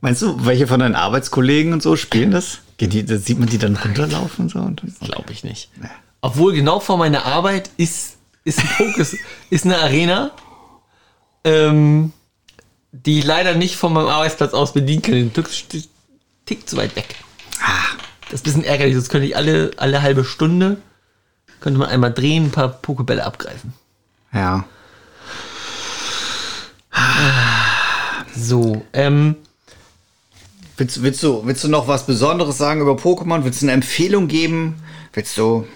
Meinst 0.00 0.20
du, 0.22 0.44
welche 0.44 0.66
von 0.66 0.80
deinen 0.80 0.96
Arbeitskollegen 0.96 1.72
und 1.72 1.82
so 1.82 1.94
spielen 1.96 2.32
das? 2.32 2.58
Die, 2.80 3.06
sieht 3.16 3.38
man 3.38 3.48
die 3.48 3.58
dann 3.58 3.76
runterlaufen 3.76 4.46
und 4.46 4.48
so? 4.50 4.58
Und 4.58 4.82
Glaube 5.00 5.30
ich 5.32 5.44
nicht. 5.44 5.70
Obwohl 6.20 6.52
genau 6.52 6.80
vor 6.80 6.98
meiner 6.98 7.24
Arbeit 7.24 7.70
ist, 7.76 8.16
ist 8.44 8.60
ein 8.60 8.68
Pokus, 8.76 9.16
ist 9.50 9.64
eine 9.64 9.78
Arena, 9.78 10.30
ähm, 11.44 12.12
die 12.92 13.20
ich 13.20 13.24
leider 13.24 13.54
nicht 13.54 13.76
von 13.76 13.92
meinem 13.92 14.08
Arbeitsplatz 14.08 14.52
aus 14.54 14.72
bedienen 14.72 15.02
kann. 15.02 15.14
Den 15.14 15.32
Tick, 15.32 15.48
tick 16.46 16.68
zu 16.68 16.76
weit 16.76 16.94
weg. 16.96 17.16
Das 18.30 18.34
ist 18.34 18.40
ein 18.40 18.44
bisschen 18.44 18.64
ärgerlich, 18.64 18.94
sonst 18.94 19.08
könnte 19.08 19.26
ich 19.26 19.36
alle, 19.36 19.70
alle 19.76 20.02
halbe 20.02 20.24
Stunde 20.24 20.78
könnte 21.60 21.78
man 21.78 21.88
einmal 21.88 22.12
drehen, 22.12 22.46
ein 22.46 22.50
paar 22.50 22.68
Pokebälle 22.68 23.24
abgreifen. 23.24 23.72
ja. 24.32 24.64
So, 28.34 28.84
ähm, 28.92 29.36
Willst, 30.76 31.02
willst, 31.02 31.22
du, 31.22 31.46
willst 31.46 31.62
du 31.64 31.68
noch 31.68 31.86
was 31.86 32.06
Besonderes 32.06 32.58
sagen 32.58 32.80
über 32.80 32.94
Pokémon? 32.94 33.44
Willst 33.44 33.62
du 33.62 33.66
eine 33.66 33.72
Empfehlung 33.72 34.26
geben? 34.26 34.82
Willst 35.12 35.36
du. 35.38 35.66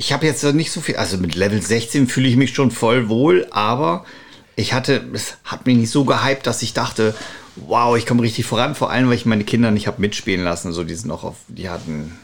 Ich 0.00 0.12
habe 0.12 0.26
jetzt 0.26 0.44
nicht 0.44 0.70
so 0.70 0.80
viel. 0.80 0.96
Also 0.96 1.18
mit 1.18 1.34
Level 1.34 1.60
16 1.60 2.06
fühle 2.06 2.28
ich 2.28 2.36
mich 2.36 2.54
schon 2.54 2.70
voll 2.70 3.08
wohl, 3.08 3.48
aber 3.50 4.06
ich 4.54 4.72
hatte. 4.72 5.04
Es 5.12 5.38
hat 5.42 5.66
mich 5.66 5.76
nicht 5.76 5.90
so 5.90 6.04
gehypt, 6.04 6.46
dass 6.46 6.62
ich 6.62 6.72
dachte, 6.72 7.14
wow, 7.56 7.96
ich 7.96 8.06
komme 8.06 8.22
richtig 8.22 8.46
voran. 8.46 8.76
Vor 8.76 8.90
allem, 8.90 9.08
weil 9.08 9.16
ich 9.16 9.26
meine 9.26 9.42
Kinder 9.42 9.72
nicht 9.72 9.88
habe 9.88 10.00
mitspielen 10.00 10.44
lassen. 10.44 10.72
So, 10.72 10.84
die 10.84 10.94
sind 10.94 11.08
noch 11.08 11.24
auf. 11.24 11.34
Die 11.48 11.68
hatten. 11.68 12.16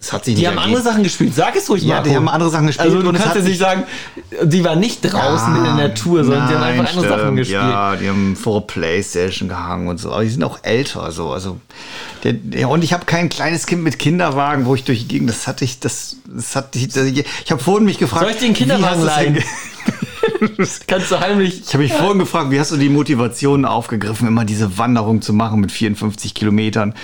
Es 0.00 0.12
hat 0.12 0.24
sich 0.24 0.34
die 0.36 0.42
nicht 0.42 0.48
haben 0.48 0.58
ergeben. 0.58 0.76
andere 0.76 0.90
Sachen 0.92 1.02
gespielt. 1.02 1.34
Sag 1.34 1.56
es 1.56 1.68
ruhig 1.68 1.82
Ja, 1.82 1.96
mal. 1.96 2.02
die 2.04 2.14
haben 2.14 2.28
andere 2.28 2.50
Sachen 2.50 2.68
gespielt 2.68 2.86
Also 2.88 3.02
du 3.02 3.10
kannst 3.12 3.34
jetzt 3.34 3.44
nicht 3.44 3.46
sich- 3.46 3.58
sagen, 3.58 3.82
die 4.44 4.62
waren 4.62 4.78
nicht 4.78 5.00
draußen 5.02 5.56
in 5.56 5.64
der 5.64 5.74
Natur, 5.74 6.22
sondern 6.22 6.46
die 6.48 6.54
haben 6.54 6.60
Nein, 6.60 6.78
einfach 6.80 6.92
andere 6.94 7.08
Sachen 7.08 7.20
stimmt. 7.22 7.36
gespielt. 7.38 7.60
Ja, 7.62 7.96
die 7.96 8.08
haben 8.08 8.36
vor 8.36 8.64
Playstation 8.68 9.48
gehangen 9.48 9.88
und 9.88 9.98
so. 9.98 10.12
Aber 10.12 10.22
die 10.22 10.30
sind 10.30 10.44
auch 10.44 10.60
älter. 10.62 11.10
So. 11.10 11.30
Also, 11.32 11.58
der, 12.22 12.34
der, 12.34 12.68
und 12.68 12.84
ich 12.84 12.92
habe 12.92 13.06
kein 13.06 13.28
kleines 13.28 13.66
Kind 13.66 13.82
mit 13.82 13.98
Kinderwagen, 13.98 14.66
wo 14.66 14.76
ich 14.76 14.84
durch 14.84 15.00
die 15.00 15.08
Gegend. 15.08 15.30
Das 15.30 15.48
hatte 15.48 15.64
ich. 15.64 15.80
Das, 15.80 16.16
das 16.26 16.54
hatte 16.54 16.78
ich. 16.78 16.88
Das, 16.88 17.04
ich 17.04 17.24
ich 17.44 17.50
habe 17.50 17.60
vorhin 17.60 17.84
mich 17.84 17.98
gefragt. 17.98 18.22
Soll 18.24 18.34
ich 18.36 18.40
wie 18.40 18.52
Kinderwagen 18.52 19.02
leihen? 19.02 19.42
Kannst 20.86 21.10
du 21.10 21.18
heimlich. 21.18 21.62
Ich 21.66 21.74
habe 21.74 21.82
mich 21.82 21.92
vorhin 21.92 22.18
gefragt, 22.20 22.50
wie 22.52 22.60
hast 22.60 22.70
du 22.70 22.76
die 22.76 22.88
Motivation 22.88 23.64
aufgegriffen, 23.64 24.28
immer 24.28 24.44
diese 24.44 24.78
Wanderung 24.78 25.22
zu 25.22 25.32
machen 25.32 25.60
mit 25.60 25.72
54 25.72 26.34
Kilometern? 26.34 26.94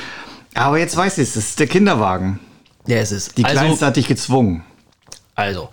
Aber 0.54 0.78
jetzt 0.78 0.96
weiß 0.96 1.18
ich 1.18 1.28
es. 1.28 1.35
Das 1.35 1.44
ist 1.44 1.59
der 1.59 1.66
Kinderwagen. 1.66 2.38
Ja, 2.87 2.97
es 2.99 3.12
ist. 3.12 3.37
Die 3.38 3.44
also, 3.44 3.57
Kleinste 3.59 3.87
hat 3.87 3.97
dich 3.97 4.07
gezwungen. 4.07 4.62
also. 5.35 5.70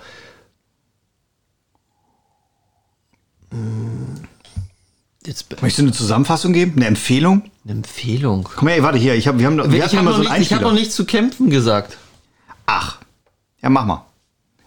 Hm. 3.52 4.22
Jetzt 5.26 5.52
Möchtest 5.62 5.78
du 5.80 5.84
eine 5.84 5.92
Zusammenfassung 5.92 6.52
geben? 6.54 6.74
Eine 6.78 6.88
Empfehlung? 6.88 7.44
eine 7.64 7.74
Empfehlung. 7.74 8.50
Komm 8.56 8.70
her, 8.70 8.82
warte 8.82 8.98
hier. 8.98 9.14
Ich 9.14 9.28
hab, 9.28 9.38
wir 9.38 9.46
haben, 9.46 9.58
wir 9.58 9.66
Ich 9.66 9.84
hatten 9.84 9.98
habe 9.98 10.00
immer 10.00 10.10
noch, 10.12 10.16
so 10.18 10.22
nicht- 10.24 10.30
ich 10.30 10.32
hab 10.32 10.40
Einspieler. 10.40 10.62
noch 10.62 10.74
nicht 10.74 10.92
zu 10.92 11.06
kämpfen 11.06 11.50
gesagt. 11.52 11.98
Ach, 12.66 12.98
ja, 13.62 13.70
mach 13.70 13.86
mal. 13.86 14.06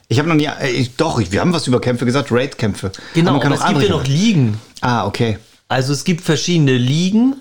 Ich 0.07 0.19
habe 0.21 0.29
noch 0.29 0.37
nie, 0.37 0.45
äh, 0.45 0.71
ich, 0.71 0.95
doch, 0.95 1.19
ich, 1.19 1.33
wir 1.33 1.41
haben 1.41 1.53
was 1.53 1.67
über 1.67 1.81
Kämpfe 1.81 2.05
gesagt, 2.05 2.31
Raid-Kämpfe. 2.31 2.93
Genau, 3.15 3.31
Aber 3.31 3.39
man 3.39 3.43
kann 3.43 3.53
aber 3.55 3.63
auch 3.65 3.69
es 3.69 3.79
gibt 3.79 3.91
ja 3.91 3.97
noch 3.97 4.07
Ligen. 4.07 4.61
Ah, 4.81 5.07
okay. 5.07 5.39
Also 5.67 5.93
es 5.93 6.05
gibt 6.05 6.21
verschiedene 6.21 6.77
Ligen, 6.77 7.35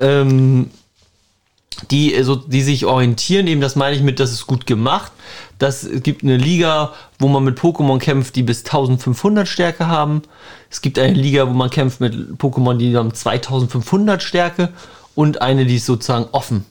ähm, 0.00 0.70
die, 1.90 2.14
äh, 2.14 2.22
so, 2.22 2.36
die 2.36 2.62
sich 2.62 2.86
orientieren. 2.86 3.46
Eben 3.46 3.60
das 3.60 3.76
meine 3.76 3.96
ich 3.96 4.02
mit, 4.02 4.20
das 4.20 4.32
ist 4.32 4.46
gut 4.46 4.66
gemacht. 4.66 5.12
Das 5.58 5.88
gibt 6.02 6.22
eine 6.22 6.36
Liga, 6.36 6.92
wo 7.18 7.28
man 7.28 7.44
mit 7.44 7.58
Pokémon 7.58 7.98
kämpft, 7.98 8.36
die 8.36 8.42
bis 8.42 8.64
1500 8.64 9.48
Stärke 9.48 9.86
haben. 9.86 10.22
Es 10.70 10.82
gibt 10.82 10.98
eine 10.98 11.14
Liga, 11.14 11.48
wo 11.48 11.52
man 11.52 11.70
kämpft 11.70 12.00
mit 12.00 12.14
Pokémon, 12.38 12.76
die 12.76 12.96
haben 12.96 13.14
2500 13.14 14.22
Stärke 14.22 14.70
und 15.14 15.40
eine, 15.40 15.64
die 15.64 15.76
ist 15.76 15.86
sozusagen 15.86 16.26
offen. 16.32 16.66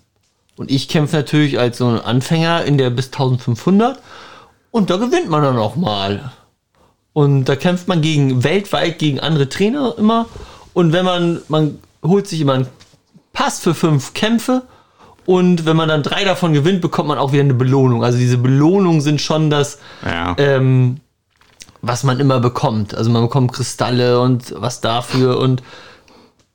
Und 0.58 0.72
ich 0.72 0.88
kämpfe 0.88 1.18
natürlich 1.18 1.60
als 1.60 1.80
so 1.80 1.88
ein 1.88 2.00
Anfänger 2.00 2.64
in 2.64 2.78
der 2.78 2.90
bis 2.90 3.08
1500 3.08 4.00
und 4.72 4.90
da 4.90 4.98
gewinnt 4.98 5.30
man 5.30 5.42
dann 5.42 5.58
auch 5.58 5.76
mal. 5.76 6.32
Und 7.14 7.46
da 7.46 7.56
kämpft 7.56 7.88
man 7.88 8.02
gegen 8.02 8.44
weltweit 8.44 9.00
gegen 9.00 9.20
andere 9.20 9.48
Trainer 9.48 9.96
immer. 9.98 10.28
Und 10.74 10.92
wenn 10.92 11.06
man, 11.06 11.42
man 11.48 11.80
holt 12.04 12.28
sich 12.28 12.42
immer 12.42 12.54
einen 12.54 12.68
Pass 13.32 13.60
für 13.60 13.74
fünf 13.74 14.14
Kämpfe. 14.14 14.64
Und 15.26 15.66
wenn 15.66 15.76
man 15.76 15.90
dann 15.90 16.04
drei 16.04 16.24
davon 16.24 16.54
gewinnt, 16.54 16.82
bekommt 16.82 17.08
man 17.08 17.18
auch 17.18 17.32
wieder 17.32 17.44
eine 17.44 17.54
Belohnung. 17.54 18.04
Also 18.04 18.18
diese 18.18 18.38
Belohnungen 18.38 19.02
sind 19.02 19.22
schon 19.22 19.50
das, 19.50 19.80
Ja. 20.06 20.36
ähm, 20.38 20.98
was 21.82 22.04
man 22.04 22.20
immer 22.20 22.40
bekommt. 22.40 22.96
Also 22.96 23.10
man 23.12 23.22
bekommt 23.24 23.54
Kristalle 23.54 24.20
und 24.20 24.54
was 24.58 24.82
dafür 24.82 25.40
und 25.40 25.62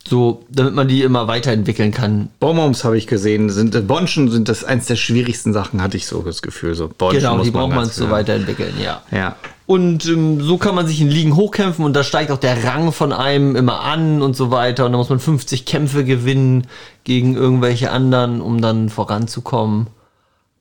so, 0.09 0.45
damit 0.49 0.75
man 0.75 0.89
die 0.89 1.03
immer 1.03 1.29
weiterentwickeln 1.29 1.93
kann. 1.93 2.31
Bonbons 2.41 2.85
habe 2.85 2.97
ich 2.97 3.07
gesehen, 3.07 3.51
sind 3.51 3.87
Bonschen 3.87 4.31
sind 4.31 4.49
das 4.49 4.65
eins 4.65 4.87
der 4.87 4.97
schwierigsten 4.97 5.53
Sachen, 5.53 5.83
hatte 5.83 5.97
ich 5.97 6.07
so 6.07 6.23
das 6.23 6.43
Gefühl. 6.43 6.75
So 6.75 6.89
Bonschen 6.89 7.21
Genau, 7.21 7.43
die 7.43 7.51
braucht 7.51 7.75
man 7.75 7.85
so 7.87 8.11
weiterentwickeln, 8.11 8.75
ja. 8.83 9.03
Ja. 9.13 9.37
Und 9.71 10.05
ähm, 10.07 10.41
so 10.41 10.59
kann 10.59 10.75
man 10.75 10.89
sich 10.89 11.01
in 11.01 11.09
Ligen 11.09 11.37
hochkämpfen 11.37 11.85
und 11.85 11.95
da 11.95 12.03
steigt 12.03 12.33
auch 12.33 12.39
der 12.39 12.65
Rang 12.65 12.91
von 12.91 13.13
einem 13.13 13.55
immer 13.55 13.83
an 13.83 14.21
und 14.21 14.35
so 14.35 14.51
weiter. 14.51 14.85
Und 14.85 14.91
da 14.91 14.99
muss 14.99 15.11
man 15.11 15.21
50 15.21 15.65
Kämpfe 15.65 16.05
gewinnen 16.05 16.67
gegen 17.05 17.37
irgendwelche 17.37 17.93
anderen, 17.93 18.41
um 18.41 18.61
dann 18.61 18.89
voranzukommen. 18.89 19.87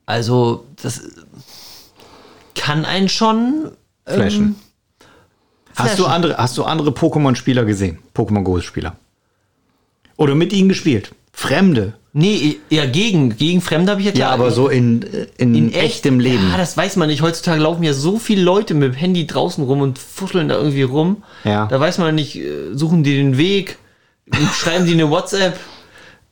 Also, 0.06 0.64
das 0.80 1.02
kann 2.54 2.86
einen 2.86 3.10
schon. 3.10 3.72
Flashen. 4.06 4.58
Hast 5.76 5.98
du 5.98 6.06
andere, 6.06 6.38
hast 6.38 6.56
du 6.60 6.64
andere 6.64 6.92
Pokémon-Spieler 6.92 7.66
gesehen? 7.66 7.98
Pokémon 8.16 8.44
Go-Spieler? 8.44 8.96
Oder 10.18 10.36
mit 10.36 10.54
ihnen 10.54 10.70
gespielt? 10.70 11.16
Fremde? 11.34 11.96
Nee, 12.12 12.58
ja, 12.70 12.86
gegen, 12.88 13.38
gegen 13.38 13.62
Fremde 13.62 13.92
habe 13.92 14.02
ich 14.02 14.08
ja 14.08 14.14
klar. 14.14 14.30
Ja, 14.30 14.34
aber 14.34 14.50
so 14.50 14.68
in, 14.68 15.04
äh, 15.04 15.28
in, 15.38 15.54
in 15.54 15.74
echtem 15.74 16.20
Leben. 16.20 16.50
Ja, 16.50 16.58
das 16.58 16.76
weiß 16.76 16.96
man 16.96 17.08
nicht. 17.08 17.22
Heutzutage 17.22 17.62
laufen 17.62 17.84
ja 17.84 17.94
so 17.94 18.18
viele 18.18 18.42
Leute 18.42 18.74
mit 18.74 18.94
dem 18.94 18.98
Handy 18.98 19.28
draußen 19.28 19.64
rum 19.64 19.82
und 19.82 20.00
fuscheln 20.00 20.50
da 20.50 20.56
irgendwie 20.56 20.82
rum. 20.82 21.24
Ja. 21.44 21.68
Da 21.68 21.80
weiß 21.80 22.00
man 22.00 22.16
nicht, 22.16 22.36
äh, 22.36 22.74
suchen 22.74 23.04
die 23.04 23.16
den 23.16 23.38
Weg, 23.38 23.78
schreiben 24.56 24.88
die 24.88 24.94
eine 24.94 25.10
WhatsApp, 25.12 25.60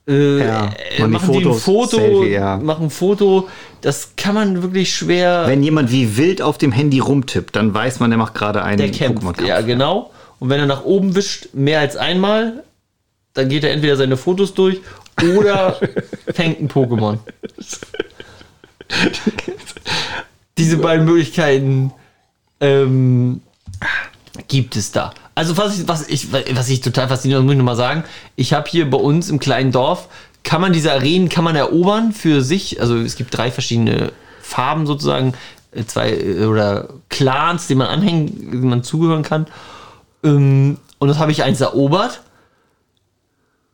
äh, 0.08 0.40
Ja, 0.40 0.70
äh, 0.98 1.06
machen 1.06 1.08
die 1.08 1.12
machen 1.12 1.32
die 1.32 1.38
ein 1.38 1.44
Fotos, 1.44 1.64
Foto, 1.64 1.98
Selfie, 1.98 2.34
ja. 2.34 2.58
machen 2.58 2.86
ein 2.86 2.90
Foto. 2.90 3.48
Das 3.82 4.14
kann 4.18 4.34
man 4.34 4.64
wirklich 4.64 4.96
schwer. 4.96 5.44
Wenn 5.46 5.62
jemand 5.62 5.92
wie 5.92 6.18
wild 6.18 6.42
auf 6.42 6.58
dem 6.58 6.72
Handy 6.72 6.98
rumtippt, 7.00 7.56
dann 7.56 7.72
weiß 7.74 8.00
man, 8.00 8.10
der 8.10 8.18
macht 8.18 8.34
gerade 8.34 8.64
einen 8.64 8.78
der 8.78 8.90
kämpft. 8.90 9.22
Pokémon-Kampf. 9.24 9.48
Ja, 9.48 9.62
genau. 9.62 10.12
Und 10.40 10.50
wenn 10.50 10.60
er 10.60 10.66
nach 10.66 10.86
oben 10.86 11.16
wischt, 11.16 11.50
mehr 11.54 11.80
als 11.82 11.98
einmal, 11.98 12.64
dann 13.34 13.50
geht 13.50 13.64
er 13.64 13.72
entweder 13.72 13.96
seine 13.96 14.18
Fotos 14.18 14.56
durch 14.56 14.80
oder 15.22 15.80
fängt 16.34 16.60
ein 16.60 16.70
Pokémon. 16.70 17.20
Diese 20.58 20.78
beiden 20.78 21.06
Möglichkeiten 21.06 21.92
ähm, 22.60 23.42
gibt 24.48 24.76
es 24.76 24.92
da. 24.92 25.14
Also 25.36 25.56
was 25.58 25.80
ich, 25.80 25.88
was 25.88 26.08
ich, 26.08 26.32
was 26.32 26.70
ich 26.70 26.82
total 26.82 27.08
faszinierend 27.08 27.46
muss 27.46 27.54
ich 27.54 27.60
nochmal 27.60 27.76
sagen, 27.76 28.04
ich 28.36 28.54
habe 28.54 28.68
hier 28.70 28.90
bei 28.90 28.98
uns 28.98 29.30
im 29.30 29.40
kleinen 29.40 29.72
Dorf, 29.72 30.08
kann 30.44 30.62
man 30.62 30.74
diese 30.74 30.92
Arenen, 30.92 31.30
kann 31.30 31.44
man 31.44 31.56
erobern 31.56 32.12
für 32.12 32.42
sich, 32.42 32.82
also 32.82 32.98
es 32.98 33.16
gibt 33.16 33.38
drei 33.38 33.52
verschiedene 33.52 34.12
Farben 34.42 34.88
sozusagen, 34.88 35.34
äh, 35.74 35.84
zwei 35.86 36.12
äh, 36.12 36.46
oder 36.46 36.90
Clans, 37.10 37.68
die 37.68 37.76
man 37.76 37.88
anhängen, 37.88 38.52
die 38.52 38.58
man 38.58 38.84
zugehören 38.84 39.24
kann. 39.24 39.46
Ähm, 40.24 40.78
und 41.00 41.08
das 41.08 41.20
habe 41.20 41.32
ich 41.32 41.44
eins 41.44 41.62
erobert 41.62 42.22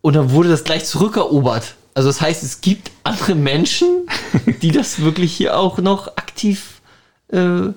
und 0.03 0.17
dann 0.17 0.31
wurde 0.31 0.49
das 0.49 0.65
gleich 0.65 0.83
zurückerobert. 0.83 1.75
Also 1.95 2.09
das 2.09 2.19
heißt, 2.19 2.43
es 2.43 2.59
gibt 2.61 2.91
andere 3.03 3.35
Menschen, 3.35 4.05
die 4.61 4.71
das 4.71 5.01
wirklich 5.01 5.33
hier 5.33 5.57
auch 5.57 5.77
noch 5.77 6.17
aktiv 6.17 6.81
äh, 7.29 7.69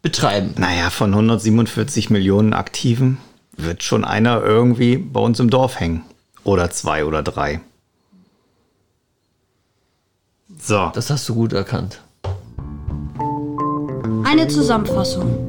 betreiben. 0.00 0.54
Naja, 0.56 0.88
von 0.90 1.12
147 1.12 2.08
Millionen 2.08 2.54
Aktiven 2.54 3.18
wird 3.56 3.82
schon 3.82 4.04
einer 4.04 4.42
irgendwie 4.42 4.96
bei 4.96 5.20
uns 5.20 5.40
im 5.40 5.50
Dorf 5.50 5.78
hängen. 5.78 6.04
Oder 6.42 6.70
zwei 6.70 7.04
oder 7.04 7.22
drei. 7.22 7.60
So. 10.58 10.90
Das 10.94 11.10
hast 11.10 11.28
du 11.28 11.34
gut 11.34 11.52
erkannt. 11.52 12.00
Eine 14.24 14.48
Zusammenfassung. 14.48 15.46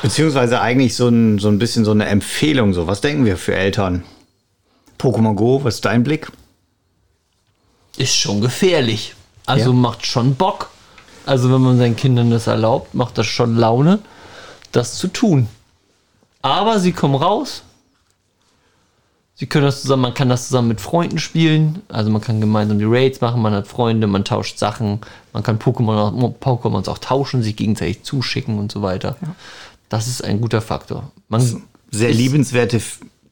Beziehungsweise 0.00 0.60
eigentlich 0.62 0.96
so 0.96 1.08
ein, 1.08 1.38
so 1.38 1.48
ein 1.48 1.58
bisschen 1.58 1.84
so 1.84 1.90
eine 1.90 2.06
Empfehlung. 2.06 2.72
So, 2.72 2.86
was 2.86 3.02
denken 3.02 3.26
wir 3.26 3.36
für 3.36 3.54
Eltern? 3.54 4.04
Pokémon 5.02 5.34
Go, 5.34 5.64
was 5.64 5.76
ist 5.76 5.84
dein 5.84 6.04
Blick? 6.04 6.30
Ist 7.96 8.14
schon 8.14 8.40
gefährlich. 8.40 9.14
Also 9.46 9.70
Ja. 9.70 9.76
macht 9.76 10.06
schon 10.06 10.36
Bock. 10.36 10.70
Also 11.26 11.52
wenn 11.52 11.60
man 11.60 11.76
seinen 11.78 11.96
Kindern 11.96 12.30
das 12.30 12.46
erlaubt, 12.46 12.94
macht 12.94 13.18
das 13.18 13.26
schon 13.26 13.56
Laune, 13.56 13.98
das 14.70 14.96
zu 14.96 15.08
tun. 15.08 15.48
Aber 16.40 16.78
sie 16.78 16.92
kommen 16.92 17.14
raus. 17.16 17.62
Sie 19.34 19.46
können 19.46 19.64
das 19.64 19.82
zusammen, 19.82 20.02
man 20.02 20.14
kann 20.14 20.28
das 20.28 20.46
zusammen 20.48 20.68
mit 20.68 20.80
Freunden 20.80 21.18
spielen. 21.18 21.82
Also 21.88 22.10
man 22.10 22.20
kann 22.20 22.40
gemeinsam 22.40 22.78
die 22.78 22.84
Raids 22.84 23.20
machen, 23.20 23.42
man 23.42 23.52
hat 23.54 23.66
Freunde, 23.66 24.06
man 24.06 24.24
tauscht 24.24 24.58
Sachen, 24.58 25.00
man 25.32 25.42
kann 25.42 25.58
Pokémon 25.58 25.96
auch, 25.96 26.12
Pokémons 26.40 26.88
auch 26.88 26.98
tauschen, 26.98 27.42
sich 27.42 27.56
gegenseitig 27.56 28.04
zuschicken 28.04 28.58
und 28.58 28.70
so 28.70 28.82
weiter. 28.82 29.16
Das 29.88 30.06
ist 30.06 30.22
ein 30.22 30.40
guter 30.40 30.60
Faktor. 30.60 31.10
Man 31.28 31.62
Sehr 31.90 32.12
liebenswerte 32.12 32.80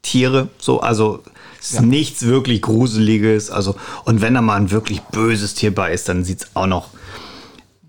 Tiere, 0.03 0.49
so, 0.59 0.81
also 0.81 1.23
es 1.61 1.73
ist 1.73 1.83
nichts 1.83 2.23
wirklich 2.23 2.63
Gruseliges. 2.63 3.51
Also, 3.51 3.77
und 4.05 4.21
wenn 4.23 4.35
da 4.35 4.41
mal 4.43 4.57
ein 4.57 4.71
wirklich 4.71 5.01
böses 5.03 5.55
Tier 5.55 5.75
bei 5.75 5.93
ist, 5.93 6.09
dann 6.09 6.25
sieht 6.25 6.43
es 6.43 6.51
auch 6.55 6.67
noch 6.67 6.89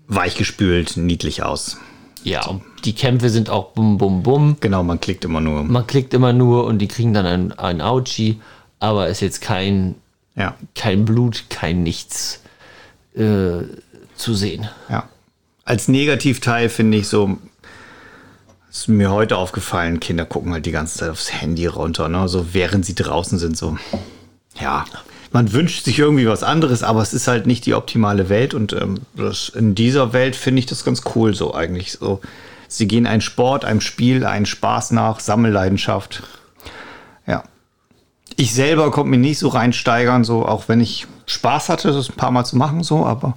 weichgespült, 0.08 0.96
niedlich 0.96 1.42
aus. 1.42 1.78
Ja, 2.24 2.46
und 2.46 2.62
die 2.84 2.94
Kämpfe 2.94 3.30
sind 3.30 3.50
auch 3.50 3.70
bum 3.72 3.98
bum 3.98 4.22
bum. 4.22 4.56
Genau, 4.60 4.82
man 4.84 5.00
klickt 5.00 5.24
immer 5.24 5.40
nur. 5.40 5.64
Man 5.64 5.86
klickt 5.86 6.14
immer 6.14 6.32
nur 6.32 6.64
und 6.66 6.78
die 6.78 6.88
kriegen 6.88 7.12
dann 7.14 7.26
ein, 7.26 7.52
ein 7.52 7.80
Ouchie, 7.80 8.40
aber 8.78 9.08
ist 9.08 9.20
jetzt 9.20 9.40
kein, 9.40 9.96
Ja, 10.36 10.54
kein 10.74 11.04
Blut, 11.04 11.44
kein 11.48 11.82
nichts 11.82 12.40
äh, 13.14 13.62
zu 14.14 14.34
sehen. 14.34 14.68
ja. 14.88 15.08
Als 15.64 15.86
Negativteil 15.86 16.68
finde 16.68 16.98
ich 16.98 17.06
so, 17.06 17.38
ist 18.72 18.88
mir 18.88 19.10
heute 19.10 19.36
aufgefallen, 19.36 20.00
Kinder 20.00 20.24
gucken 20.24 20.52
halt 20.52 20.64
die 20.64 20.72
ganze 20.72 20.98
Zeit 20.98 21.10
aufs 21.10 21.30
Handy 21.30 21.66
runter, 21.66 22.08
ne? 22.08 22.26
so 22.26 22.54
während 22.54 22.86
sie 22.86 22.94
draußen 22.94 23.38
sind, 23.38 23.56
so. 23.56 23.76
Ja, 24.58 24.86
man 25.30 25.52
wünscht 25.52 25.84
sich 25.84 25.98
irgendwie 25.98 26.26
was 26.26 26.42
anderes, 26.42 26.82
aber 26.82 27.02
es 27.02 27.12
ist 27.12 27.28
halt 27.28 27.46
nicht 27.46 27.66
die 27.66 27.74
optimale 27.74 28.30
Welt 28.30 28.54
und 28.54 28.72
ähm, 28.72 29.00
das, 29.14 29.50
in 29.50 29.74
dieser 29.74 30.14
Welt 30.14 30.36
finde 30.36 30.60
ich 30.60 30.66
das 30.66 30.84
ganz 30.84 31.02
cool 31.14 31.34
so 31.34 31.54
eigentlich. 31.54 31.92
So, 31.92 32.20
sie 32.66 32.88
gehen 32.88 33.06
einem 33.06 33.20
Sport, 33.20 33.66
einem 33.66 33.82
Spiel, 33.82 34.24
einen 34.24 34.46
Spaß 34.46 34.92
nach, 34.92 35.20
Sammelleidenschaft. 35.20 36.22
Ja. 37.26 37.44
Ich 38.36 38.54
selber 38.54 38.90
konnte 38.90 39.10
mich 39.10 39.20
nicht 39.20 39.38
so 39.38 39.48
reinsteigern, 39.48 40.24
so 40.24 40.46
auch 40.46 40.68
wenn 40.68 40.80
ich 40.80 41.06
Spaß 41.26 41.68
hatte, 41.68 41.92
das 41.92 42.08
ein 42.08 42.16
paar 42.16 42.30
Mal 42.30 42.44
zu 42.44 42.56
machen, 42.56 42.82
so, 42.82 43.04
aber 43.04 43.36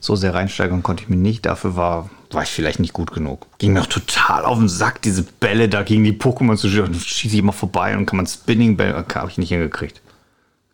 so 0.00 0.16
sehr 0.16 0.34
reinsteigern 0.34 0.82
konnte 0.82 1.02
ich 1.02 1.08
mich 1.08 1.18
nicht. 1.18 1.46
Dafür 1.46 1.76
war, 1.76 2.10
war 2.36 2.44
ich 2.44 2.50
vielleicht 2.50 2.78
nicht 2.78 2.92
gut 2.92 3.10
genug. 3.12 3.46
Ging 3.58 3.72
mir 3.72 3.80
auch 3.82 3.86
total 3.86 4.44
auf 4.44 4.58
den 4.58 4.68
Sack, 4.68 5.02
diese 5.02 5.24
Bälle 5.24 5.68
da 5.68 5.82
gegen 5.82 6.04
die 6.04 6.12
Pokémon 6.12 6.56
zu 6.56 6.68
schießen. 6.68 6.84
Dann 6.92 6.94
schieße 7.00 7.34
ich 7.34 7.40
immer 7.40 7.52
vorbei 7.52 7.96
und 7.96 8.06
kann 8.06 8.18
man 8.18 8.26
Spinning 8.26 8.76
Bälle, 8.76 9.04
habe 9.14 9.30
ich 9.30 9.38
nicht 9.38 9.48
hingekriegt. 9.48 10.00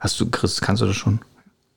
Hast 0.01 0.21
du, 0.21 0.29
Chris, 0.29 0.61
kannst 0.61 0.83
du 0.83 0.87
das 0.87 0.97
schon? 0.97 1.21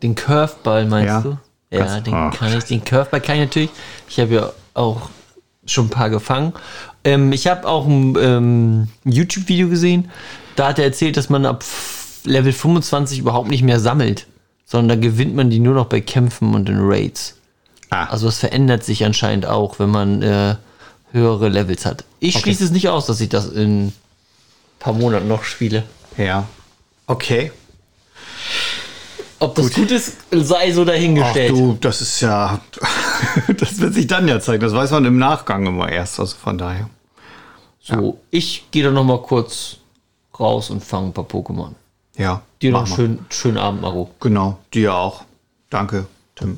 Den 0.04 0.16
Curveball 0.16 0.86
meinst 0.88 1.08
Ja. 1.08 1.22
du? 1.22 1.38
Ja, 1.72 1.86
Kannst- 1.86 2.08
den 2.08 2.14
Ah, 2.14 2.30
kann 2.32 2.58
ich. 2.58 2.64
Den 2.66 2.84
Curveball 2.84 3.22
kann 3.22 3.36
ich 3.36 3.42
natürlich. 3.42 3.70
Ich 4.10 4.20
habe 4.20 4.34
ja 4.34 4.52
auch 4.74 5.10
schon 5.66 5.86
ein 5.86 5.90
paar 5.90 6.10
gefangen. 6.10 6.54
Ähm, 7.04 7.32
ich 7.32 7.48
habe 7.48 7.68
auch 7.68 7.86
ein 7.88 8.16
ähm, 8.20 8.88
YouTube-Video 9.06 9.70
gesehen. 9.70 10.10
Da 10.56 10.68
hat 10.70 10.80
er 10.80 10.86
erzählt, 10.86 11.18
dass 11.18 11.30
man 11.30 11.46
ab 11.46 11.64
Level 12.24 12.52
25 12.54 13.20
überhaupt 13.20 13.50
nicht 13.50 13.64
mehr 13.64 13.80
sammelt, 13.80 14.26
sondern 14.66 15.00
da 15.00 15.08
gewinnt 15.08 15.36
man 15.36 15.50
die 15.50 15.60
nur 15.60 15.76
noch 15.76 15.86
bei 15.86 16.02
Kämpfen 16.02 16.54
und 16.56 16.68
in 16.70 16.78
Raids. 16.80 17.36
Ah, 17.90 18.06
Also 18.06 18.28
es 18.28 18.40
verändert 18.40 18.84
sich 18.84 19.06
anscheinend 19.06 19.46
auch, 19.46 19.80
wenn 19.80 19.90
man 19.90 20.22
äh, 20.22 20.56
höhere 21.12 21.50
Levels 21.50 21.86
hat. 21.86 22.04
Ich 22.20 22.40
schließe 22.40 22.64
es 22.64 22.72
nicht 22.72 22.90
aus, 22.90 23.06
dass 23.06 23.22
ich 23.22 23.30
das 23.30 23.48
in 23.48 23.88
ein 23.88 23.94
paar 24.80 24.94
Monaten 24.94 25.28
noch 25.28 25.44
spiele. 25.44 25.84
ja. 26.18 26.48
Okay. 27.08 27.52
Ob 29.38 29.54
das 29.56 29.74
gut, 29.74 29.92
ist, 29.92 30.14
sei 30.32 30.72
so 30.72 30.82
Ach 30.84 30.86
dahingestellt. 30.88 31.52
du, 31.52 31.78
das 31.80 32.02
ist 32.02 32.22
ja, 32.22 32.60
das 33.60 33.80
wird 33.80 33.94
sich 33.94 34.08
dann 34.08 34.28
ja 34.28 34.40
zeigen. 34.40 34.62
Das 34.64 34.74
weiß 34.74 34.92
man 34.92 35.06
im 35.06 35.18
Nachgang 35.20 35.66
immer 35.68 35.90
erst. 35.90 36.20
Also 36.20 36.36
von 36.38 36.58
daher. 36.58 36.90
So, 37.82 38.20
ich 38.32 38.66
gehe 38.72 38.84
dann 38.84 38.94
noch 38.96 39.04
mal 39.04 39.22
kurz 39.22 39.78
raus 40.40 40.70
und 40.72 40.84
fange 40.84 41.08
ein 41.08 41.14
paar 41.14 41.26
Pokémon. 41.26 41.72
Ja. 42.18 42.42
Dir 42.62 42.72
noch 42.72 42.86
einen 42.86 42.96
schönen, 42.96 43.26
schönen 43.30 43.58
Abend, 43.58 43.82
Maro. 43.82 44.10
Genau, 44.22 44.58
dir 44.74 44.96
auch. 44.96 45.24
Danke, 45.70 46.08
Tschüss. 46.38 46.58